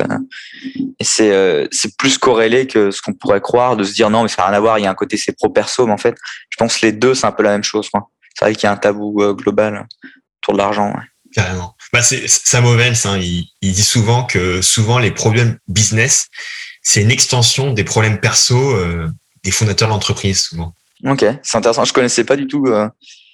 [1.00, 4.24] Et c'est, euh, c'est plus corrélé que ce qu'on pourrait croire, de se dire non,
[4.24, 5.98] mais ça n'a rien à voir, il y a un côté c'est pro-perso, mais en
[5.98, 6.16] fait,
[6.50, 8.10] je pense que les deux, c'est un peu la même chose, quoi.
[8.38, 9.88] C'est vrai qu'il y a un tabou euh, global
[10.42, 10.90] autour de l'argent.
[10.90, 11.04] Ouais.
[11.34, 11.76] Carrément.
[11.92, 16.28] Bah, c'est Sam Ovens, hein, il, il dit souvent que souvent les problèmes business,
[16.82, 19.08] c'est une extension des problèmes perso euh,
[19.44, 20.74] des fondateurs de l'entreprise souvent.
[21.06, 21.86] Ok, c'est intéressant.
[21.86, 22.90] Je connaissais pas du tout euh,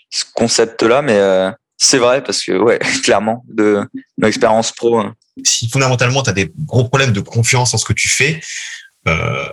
[0.09, 3.81] ce concept-là, mais euh, c'est vrai parce que ouais, clairement, de
[4.17, 4.99] mon expérience pro.
[4.99, 5.15] Hein.
[5.43, 8.39] Si fondamentalement tu as des gros problèmes de confiance en ce que tu fais,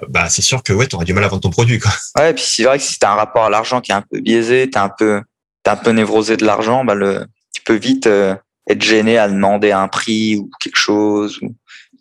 [0.09, 1.91] bah c'est sûr que ouais, tu auras du mal à vendre ton produit quoi.
[2.19, 3.95] Ouais, et puis c'est vrai que si tu as un rapport à l'argent qui est
[3.95, 5.21] un peu biaisé, tu un peu
[5.67, 9.89] un peu névrosé de l'argent, bah le tu peux vite être gêné à demander un
[9.89, 11.55] prix ou quelque chose ou...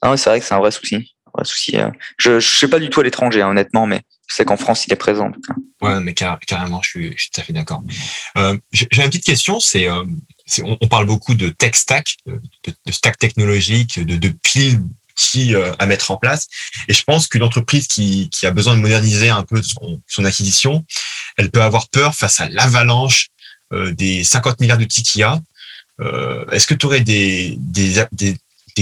[0.03, 1.10] Non, c'est vrai que c'est un vrai souci
[1.43, 1.77] souci.
[1.77, 4.57] Euh, je ne sais pas du tout à l'étranger, hein, honnêtement, mais je sais qu'en
[4.57, 5.27] France, il est présent.
[5.27, 5.53] En tout cas.
[5.81, 7.83] Ouais, mais carrément, je suis, suis tout à fait d'accord.
[8.37, 10.03] Euh, J'ai une petite question, c'est, euh,
[10.63, 14.81] on, parle beaucoup de tech stack, de, stack technologique, de, piles
[15.77, 16.47] à mettre en place.
[16.87, 20.85] Et je pense qu'une entreprise qui, a besoin de moderniser un peu son, acquisition,
[21.37, 23.27] elle peut avoir peur face à l'avalanche
[23.71, 25.39] des 50 milliards de qu'il y a.
[26.51, 27.57] Est-ce que tu aurais des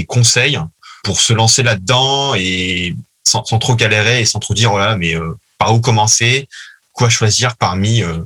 [0.08, 0.60] conseils
[1.04, 5.36] pour se lancer là-dedans et sans, trop galérer et sans trop dire voilà mais euh,
[5.58, 6.48] par où commencer,
[6.94, 8.20] quoi choisir parmi euh,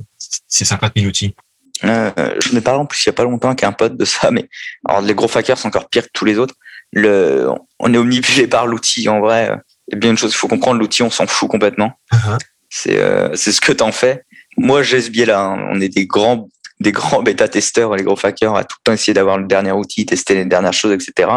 [0.48, 1.34] ces 50 000 outils?
[1.82, 2.10] Euh,
[2.42, 4.48] je n'ai parlé en plus il y a pas longtemps qu'un pote de ça, mais
[4.86, 6.54] alors les gros hackers sont encore pires que tous les autres.
[6.92, 7.48] Le,
[7.80, 9.50] on est omnibulé par l'outil en vrai.
[9.88, 11.98] Il y a bien une chose, il faut comprendre l'outil, on s'en fout complètement.
[12.12, 12.38] Uh-huh.
[12.70, 14.24] C'est c'est ce que t'en fais.
[14.56, 15.40] Moi j'ai ce biais là.
[15.40, 15.66] Hein.
[15.70, 16.48] On est des grands
[16.84, 20.06] des grands bêta-testeurs, les gros hackers, à tout le temps essayer d'avoir le dernier outil,
[20.06, 21.28] tester les dernières choses, etc.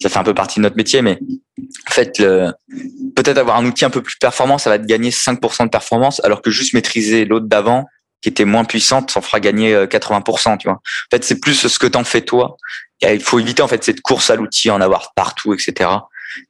[0.00, 1.18] Ça fait un peu partie de notre métier, mais
[1.88, 2.18] en fait,
[3.16, 6.22] peut-être avoir un outil un peu plus performant, ça va te gagner 5% de performance,
[6.24, 7.86] alors que juste maîtriser l'autre d'avant,
[8.22, 10.76] qui était moins puissante, ça fera gagner 80%, euh, tu vois.
[10.76, 10.80] En
[11.16, 12.56] fait, c'est plus ce que t'en fais toi.
[13.02, 15.90] Il faut éviter, en fait, cette course à l'outil, en avoir partout, etc.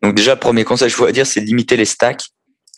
[0.03, 2.27] Donc déjà, premier conseil, je voudrais dire, c'est limiter les stacks.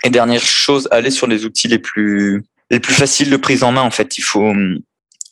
[0.05, 3.73] Et dernière chose, aller sur les outils les plus les plus faciles de prise en
[3.73, 3.83] main.
[3.83, 4.53] En fait, il faut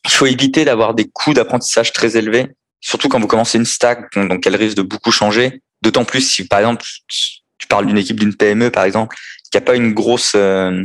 [0.04, 2.48] il faut éviter d'avoir des coûts d'apprentissage très élevés,
[2.80, 5.62] surtout quand vous commencez une stack, donc elle risque de beaucoup changer.
[5.82, 9.16] D'autant plus si, par exemple, tu parles d'une équipe d'une PME, par exemple,
[9.50, 10.84] qui a pas une grosse euh,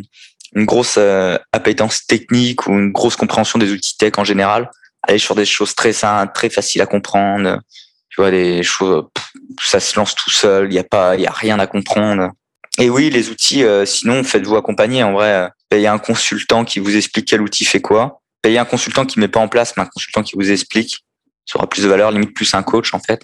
[0.55, 4.69] une grosse euh, appétence technique ou une grosse compréhension des outils tech en général.
[5.03, 7.59] Aller sur des choses très simples, très faciles à comprendre.
[8.09, 9.05] Tu vois, des choses,
[9.61, 10.71] ça se lance tout seul.
[10.71, 12.31] Il y a pas, il y a rien à comprendre.
[12.77, 15.03] Et oui, les outils, euh, sinon, faites-vous accompagner.
[15.03, 18.59] En vrai, il y a un consultant qui vous explique quel outil fait quoi payer
[18.59, 21.05] un consultant qui met pas en place, mais un consultant qui vous explique,
[21.45, 23.21] ça aura plus de valeur, limite plus un coach en fait.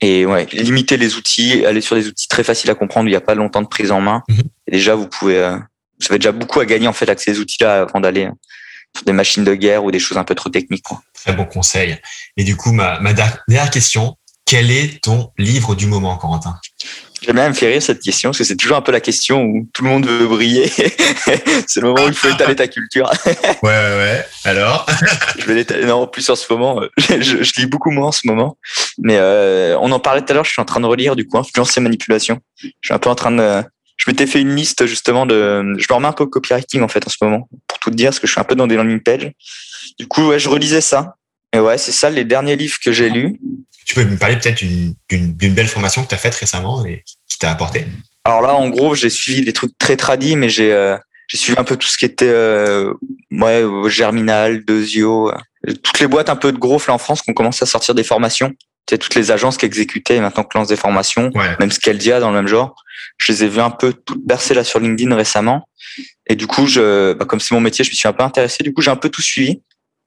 [0.00, 3.12] Et ouais, limiter les outils, aller sur des outils très faciles à comprendre, où il
[3.12, 4.22] n'y a pas longtemps de prise en main.
[4.28, 4.42] Mhm.
[4.66, 5.56] Et déjà, vous pouvez, euh,
[6.00, 8.32] vous avez déjà beaucoup à gagner en fait avec ces outils-là avant d'aller euh,
[8.94, 10.84] sur des machines de guerre ou des choses un peu trop techniques.
[11.14, 11.98] Très bon conseil.
[12.36, 16.58] Et du coup, ma, ma dernière question, quel est ton livre du moment, Corentin?
[17.26, 19.42] J'aime bien me faire rire cette question parce que c'est toujours un peu la question
[19.42, 20.68] où tout le monde veut briller.
[21.66, 23.10] c'est le moment où il faut étaler ta culture.
[23.26, 24.24] ouais, ouais, ouais.
[24.44, 24.86] Alors
[25.36, 25.86] Je vais l'étaler.
[25.86, 26.88] Non, en plus en ce moment, euh,
[27.20, 28.58] je, je, lis beaucoup moins en ce moment.
[28.98, 31.26] Mais euh, on en parlait tout à l'heure, je suis en train de relire du
[31.26, 32.38] coup Influence et Manipulation.
[32.62, 33.62] Je suis un peu en train de.
[33.96, 35.74] Je m'étais fait une liste justement de.
[35.78, 37.96] Je me remets un peu au copywriting en fait en ce moment, pour tout te
[37.96, 39.32] dire, parce que je suis un peu dans des landing pages.
[39.98, 41.16] Du coup, ouais, je relisais ça.
[41.52, 43.40] Et ouais, c'est ça les derniers livres que j'ai lus.
[43.86, 47.38] Tu peux me parler peut-être d'une belle formation que tu as faite récemment et qui
[47.38, 47.86] t'a apporté?
[48.24, 50.96] Alors là, en gros, j'ai suivi des trucs très tradis, mais j'ai euh,
[51.32, 52.92] suivi un peu tout ce qui était euh,
[53.30, 57.30] ouais, Germinal, Dezio, euh, toutes les boîtes un peu de gros là en France qui
[57.30, 58.50] ont commencé à sortir des formations.
[58.86, 61.56] Tu sais, toutes les agences qui exécutaient et maintenant qui lancent des formations, ouais.
[61.60, 62.74] même Scaldia dans le même genre.
[63.18, 65.68] Je les ai vus un peu toutes bercer là sur LinkedIn récemment.
[66.26, 68.64] Et du coup, je, bah, comme c'est mon métier, je me suis un peu intéressé.
[68.64, 69.62] Du coup, j'ai un peu tout suivi.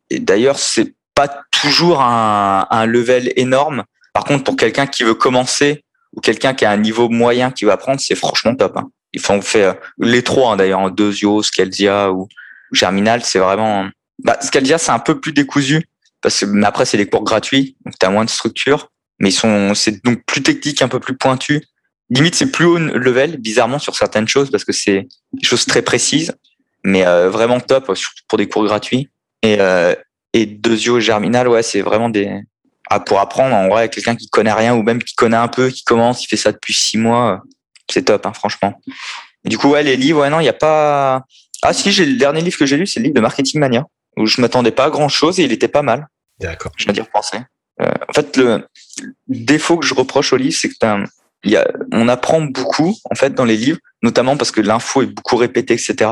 [0.09, 3.83] Et d'ailleurs, c'est pas toujours un, un level énorme.
[4.13, 5.83] Par contre, pour quelqu'un qui veut commencer
[6.15, 8.77] ou quelqu'un qui a un niveau moyen qui va apprendre, c'est franchement top.
[8.77, 8.89] Hein.
[9.11, 12.29] Ils font faire euh, les trois hein, d'ailleurs, Dezio, Scaldia ou
[12.71, 13.89] Germinal, c'est vraiment.
[14.23, 15.85] Bah, Scaldia, c'est un peu plus décousu
[16.21, 18.89] parce que mais après c'est des cours gratuits, donc tu as moins de structure.
[19.19, 21.65] mais ils sont, c'est donc plus technique, un peu plus pointu.
[22.09, 25.81] Limite, c'est plus haut level, bizarrement, sur certaines choses, parce que c'est des choses très
[25.81, 26.33] précises,
[26.85, 29.09] mais euh, vraiment top, surtout pour des cours gratuits.
[29.43, 29.93] Et, euh,
[30.33, 32.41] et Dezio et Germinal, ouais, c'est vraiment des,
[32.89, 35.69] ah, pour apprendre, en vrai, quelqu'un qui connaît rien, ou même qui connaît un peu,
[35.69, 37.41] qui commence, qui fait ça depuis six mois,
[37.89, 38.79] c'est top, hein, franchement.
[39.45, 41.23] Et du coup, ouais, les livres, ouais, non, il n'y a pas,
[41.61, 43.85] ah si, j'ai le dernier livre que j'ai lu, c'est le livre de Marketing Mania,
[44.17, 46.07] où je m'attendais pas à grand chose et il était pas mal.
[46.39, 46.71] D'accord.
[46.77, 47.37] Je veux dire penser.
[47.81, 48.67] Euh, en fait, le
[49.27, 51.05] défaut que je reproche au livre, c'est que ben,
[51.43, 55.07] y a, on apprend beaucoup en fait dans les livres, notamment parce que l'info est
[55.07, 56.11] beaucoup répétée, etc.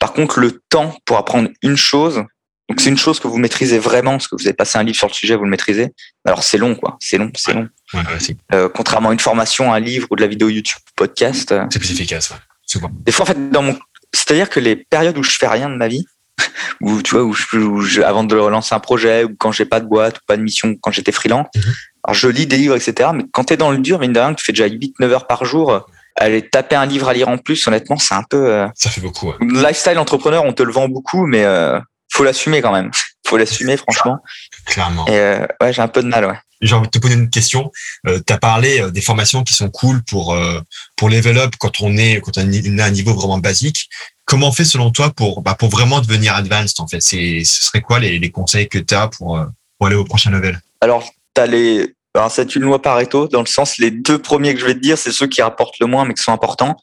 [0.00, 2.22] Par contre, le temps pour apprendre une chose,
[2.68, 4.96] donc c'est une chose que vous maîtrisez vraiment, parce que vous avez passé un livre
[4.96, 5.92] sur le sujet, vous le maîtrisez.
[6.24, 6.96] Alors c'est long, quoi.
[7.00, 7.68] C'est long, c'est long.
[7.94, 11.52] Ouais, ouais, euh, contrairement à une formation, un livre ou de la vidéo YouTube, podcast.
[11.52, 12.36] Euh, c'est plus efficace, ouais.
[12.66, 12.90] Souvent.
[13.04, 13.78] Des fois, en fait, dans mon,
[14.12, 16.04] c'est-à-dire que les périodes où je fais rien de ma vie,
[16.80, 19.86] où tu vois, où je, avant de relancer un projet, ou quand j'ai pas de
[19.86, 21.62] boîte, ou pas de mission, quand j'étais freelance, mhm.
[22.02, 23.10] alors je lis des livres, etc.
[23.14, 25.44] Mais quand t'es dans le dur, mine de rien, tu fais déjà 8-9 heures par
[25.44, 28.50] jour, aller taper un livre à lire en plus, honnêtement, c'est un peu.
[28.50, 29.28] Euh, ça fait beaucoup.
[29.28, 29.34] Ouais.
[29.40, 31.78] Lifestyle entrepreneur, on te le vend beaucoup, mais euh,
[32.16, 32.90] faut l'assumer quand même.
[33.26, 34.18] faut l'assumer, franchement.
[34.64, 35.06] Clairement.
[35.06, 36.38] Et euh, ouais, j'ai un peu de mal, ouais.
[36.62, 37.70] J'ai envie de te poser une question.
[38.06, 40.60] Euh, tu as parlé euh, des formations qui sont cool pour euh,
[40.96, 43.90] pour level up quand on est quand on à un niveau vraiment basique.
[44.24, 47.02] Comment on fait selon toi pour bah, pour vraiment devenir advanced en fait?
[47.02, 49.38] C'est ce serait quoi les, les conseils que tu as pour
[49.76, 50.58] pour aller au prochain level?
[50.80, 54.54] Alors, tu as les alors, c'est une loi Pareto dans le sens les deux premiers
[54.54, 56.76] que je vais te dire, c'est ceux qui rapportent le moins mais qui sont importants.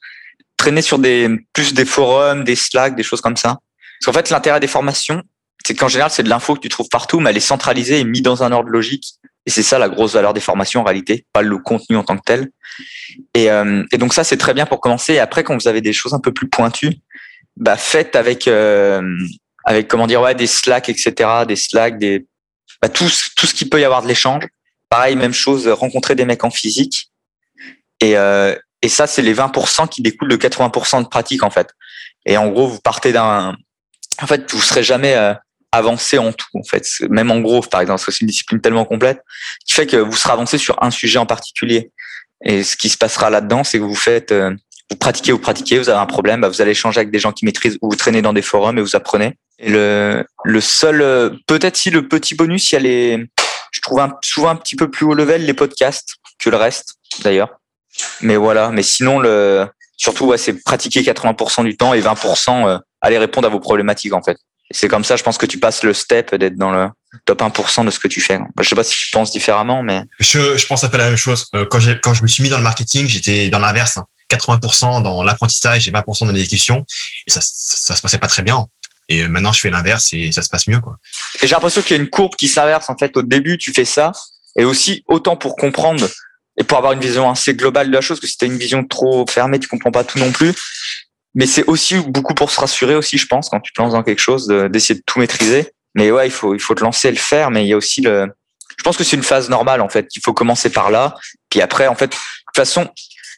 [0.57, 3.57] Traîner sur des plus des forums, des Slack, des choses comme ça.
[4.03, 5.23] Parce qu'en fait, l'intérêt des formations,
[5.65, 8.03] c'est qu'en général, c'est de l'info que tu trouves partout, mais elle est centralisée et
[8.03, 9.13] mise dans un ordre logique.
[9.45, 12.17] Et c'est ça la grosse valeur des formations en réalité, pas le contenu en tant
[12.17, 12.49] que tel.
[13.33, 15.13] Et, euh, et donc ça, c'est très bien pour commencer.
[15.13, 16.97] Et après, quand vous avez des choses un peu plus pointues,
[17.55, 19.01] bah faites avec euh,
[19.63, 22.25] avec comment dire ouais des Slack, etc., des Slack, des
[22.81, 24.43] bah, tout tout ce qui peut y avoir de l'échange.
[24.89, 27.09] Pareil, même chose, rencontrer des mecs en physique.
[28.01, 31.69] Et euh, et ça, c'est les 20% qui découlent de 80% de pratique en fait.
[32.25, 33.55] Et en gros, vous partez d'un
[34.21, 35.33] en fait, vous serez jamais euh,
[35.71, 36.87] avancer en tout, en fait.
[37.09, 39.21] Même en gros, par exemple, c'est une discipline tellement complète
[39.65, 41.91] qui fait que vous serez avancé sur un sujet en particulier.
[42.45, 44.53] Et ce qui se passera là-dedans, c'est que vous faites, euh,
[44.89, 47.31] vous pratiquez, vous pratiquez, vous avez un problème, bah, vous allez échanger avec des gens
[47.31, 49.37] qui maîtrisent ou vous traînez dans des forums et vous apprenez.
[49.59, 50.25] Et le,
[50.59, 53.25] seul, euh, peut-être si le petit bonus, il y a les,
[53.71, 57.49] je trouve souvent un petit peu plus haut level les podcasts que le reste, d'ailleurs.
[58.21, 58.69] Mais voilà.
[58.69, 59.67] Mais sinon, le,
[60.03, 64.13] surtout, ouais, c'est pratiquer 80% du temps et 20% euh, aller répondre à vos problématiques,
[64.13, 64.37] en fait
[64.73, 66.89] c'est comme ça, je pense que tu passes le step d'être dans le
[67.25, 68.39] top 1% de ce que tu fais.
[68.59, 70.01] Je sais pas si tu penses différemment, mais.
[70.19, 71.47] Je, je pense un peu la même chose.
[71.55, 73.99] Euh, quand, quand je me suis mis dans le marketing, j'étais dans l'inverse.
[74.31, 75.01] 80% hein.
[75.01, 76.85] dans l'apprentissage et 20% dans l'exécution.
[77.27, 78.65] Et ça, ça, se passait pas très bien.
[79.09, 80.97] Et maintenant, je fais l'inverse et ça se passe mieux, quoi.
[81.41, 82.89] Et j'ai l'impression qu'il y a une courbe qui s'inverse.
[82.89, 84.11] En fait, au début, tu fais ça.
[84.57, 86.07] Et aussi, autant pour comprendre
[86.57, 88.83] et pour avoir une vision assez globale de la chose, que si tu une vision
[88.83, 90.53] trop fermée, tu comprends pas tout non plus
[91.35, 94.03] mais c'est aussi beaucoup pour se rassurer aussi, je pense, quand tu te lances dans
[94.03, 95.71] quelque chose, d'essayer de, tout maîtriser.
[95.95, 97.77] Mais ouais, il faut, il faut te lancer et le faire, mais il y a
[97.77, 98.27] aussi le,
[98.77, 100.07] je pense que c'est une phase normale, en fait.
[100.15, 101.15] Il faut commencer par là.
[101.49, 102.89] Puis après, en fait, de toute façon,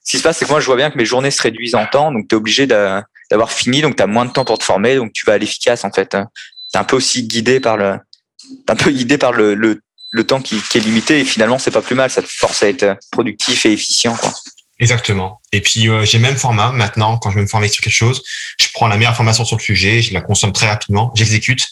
[0.04, 1.76] ce qui se passe, c'est que moi, je vois bien que mes journées se réduisent
[1.76, 2.12] en temps.
[2.12, 3.82] Donc, tu es obligé d'avoir fini.
[3.82, 4.96] Donc, tu as moins de temps pour te former.
[4.96, 6.10] Donc, tu vas à l'efficace, en fait.
[6.10, 7.98] Tu un peu aussi guidé par le,
[8.68, 9.82] un peu guidé par le, le,
[10.16, 11.20] le temps qui, qui, est limité.
[11.20, 12.10] Et finalement, c'est pas plus mal.
[12.10, 14.34] Ça te force à être productif et efficient, quoi.
[14.80, 15.42] Exactement.
[15.54, 18.22] Et puis euh, j'ai même format maintenant quand je veux me former sur quelque chose,
[18.60, 21.66] je prends la meilleure formation sur le sujet, je la consomme très rapidement, j'exécute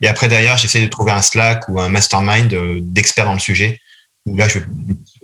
[0.00, 3.38] et après derrière j'essaie de trouver un Slack ou un mastermind euh, d'experts dans le
[3.38, 3.78] sujet
[4.26, 4.58] où là je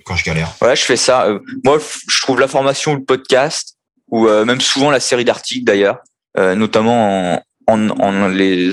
[0.04, 0.54] quand je galère.
[0.62, 1.24] Ouais, je fais ça.
[1.24, 3.74] Euh, moi, je trouve la formation ou le podcast
[4.12, 5.98] ou même souvent la série d'articles d'ailleurs,
[6.36, 8.72] notamment en, en, les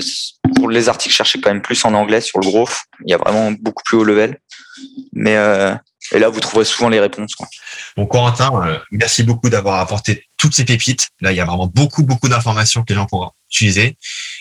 [0.56, 2.82] pour les articles, chercher quand même plus en anglais sur le growth.
[3.04, 4.38] Il y a vraiment beaucoup plus haut level,
[5.12, 5.36] mais
[6.10, 7.34] et là, vous trouverez souvent les réponses.
[7.34, 7.48] Quoi.
[7.96, 11.08] Bon, Corentin, euh, merci beaucoup d'avoir apporté toutes ces pépites.
[11.20, 13.96] Là, il y a vraiment beaucoup, beaucoup d'informations que les gens pourront utiliser.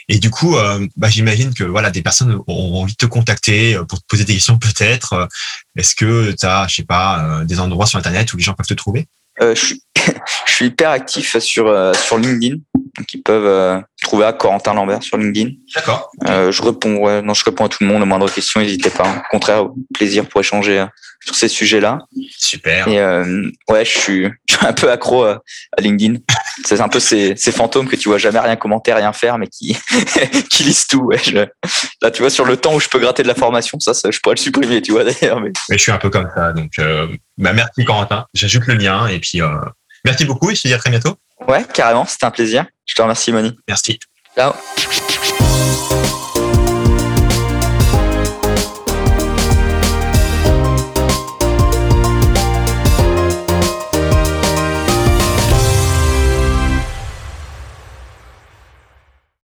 [0.10, 3.76] Et du coup, euh, bah, j'imagine que voilà, des personnes ont envie de te contacter
[3.76, 5.30] euh, pour te poser des questions peut-être.
[5.78, 8.68] Est-ce que tu as, je sais pas, des endroits sur Internet où les gens peuvent
[8.68, 9.08] te trouver?
[9.42, 9.84] Je, suis,
[10.46, 12.58] je suis hyper actif sur, sur LinkedIn.
[12.76, 15.52] Donc, ils peuvent trouver à Corentin Lambert sur LinkedIn.
[15.76, 16.12] D'accord.
[16.26, 18.00] je réponds, ouais, non, je réponds à tout le monde.
[18.00, 19.08] La moindre question, n'hésitez pas.
[19.08, 20.86] Au contraire, plaisir pour échanger
[21.24, 22.00] sur ces sujets-là.
[22.38, 22.88] Super.
[22.88, 25.42] Et euh, ouais, je suis, je suis un peu accro à,
[25.80, 26.16] LinkedIn.
[26.66, 29.48] C'est un peu ces, ces fantômes que tu vois jamais rien commenter, rien faire, mais
[29.48, 29.78] qui,
[30.50, 31.02] qui lisent tout.
[31.02, 31.18] Ouais.
[31.24, 31.46] Je,
[32.02, 34.12] là, tu vois, sur le temps où je peux gratter de la formation, ça, ça
[34.12, 35.40] je pourrais le supprimer, tu vois d'ailleurs.
[35.40, 35.52] Mais...
[35.70, 35.78] mais...
[35.78, 36.54] je suis un peu comme ça.
[36.54, 38.26] Donc, euh, bah, merci Corentin.
[38.34, 39.50] J'ajoute le lien et puis euh,
[40.06, 41.16] merci beaucoup et je te dis à très bientôt.
[41.48, 42.66] Ouais, carrément, c'était un plaisir.
[42.86, 43.58] Je te remercie, Moni.
[43.68, 44.00] Merci.
[44.36, 44.54] Ciao.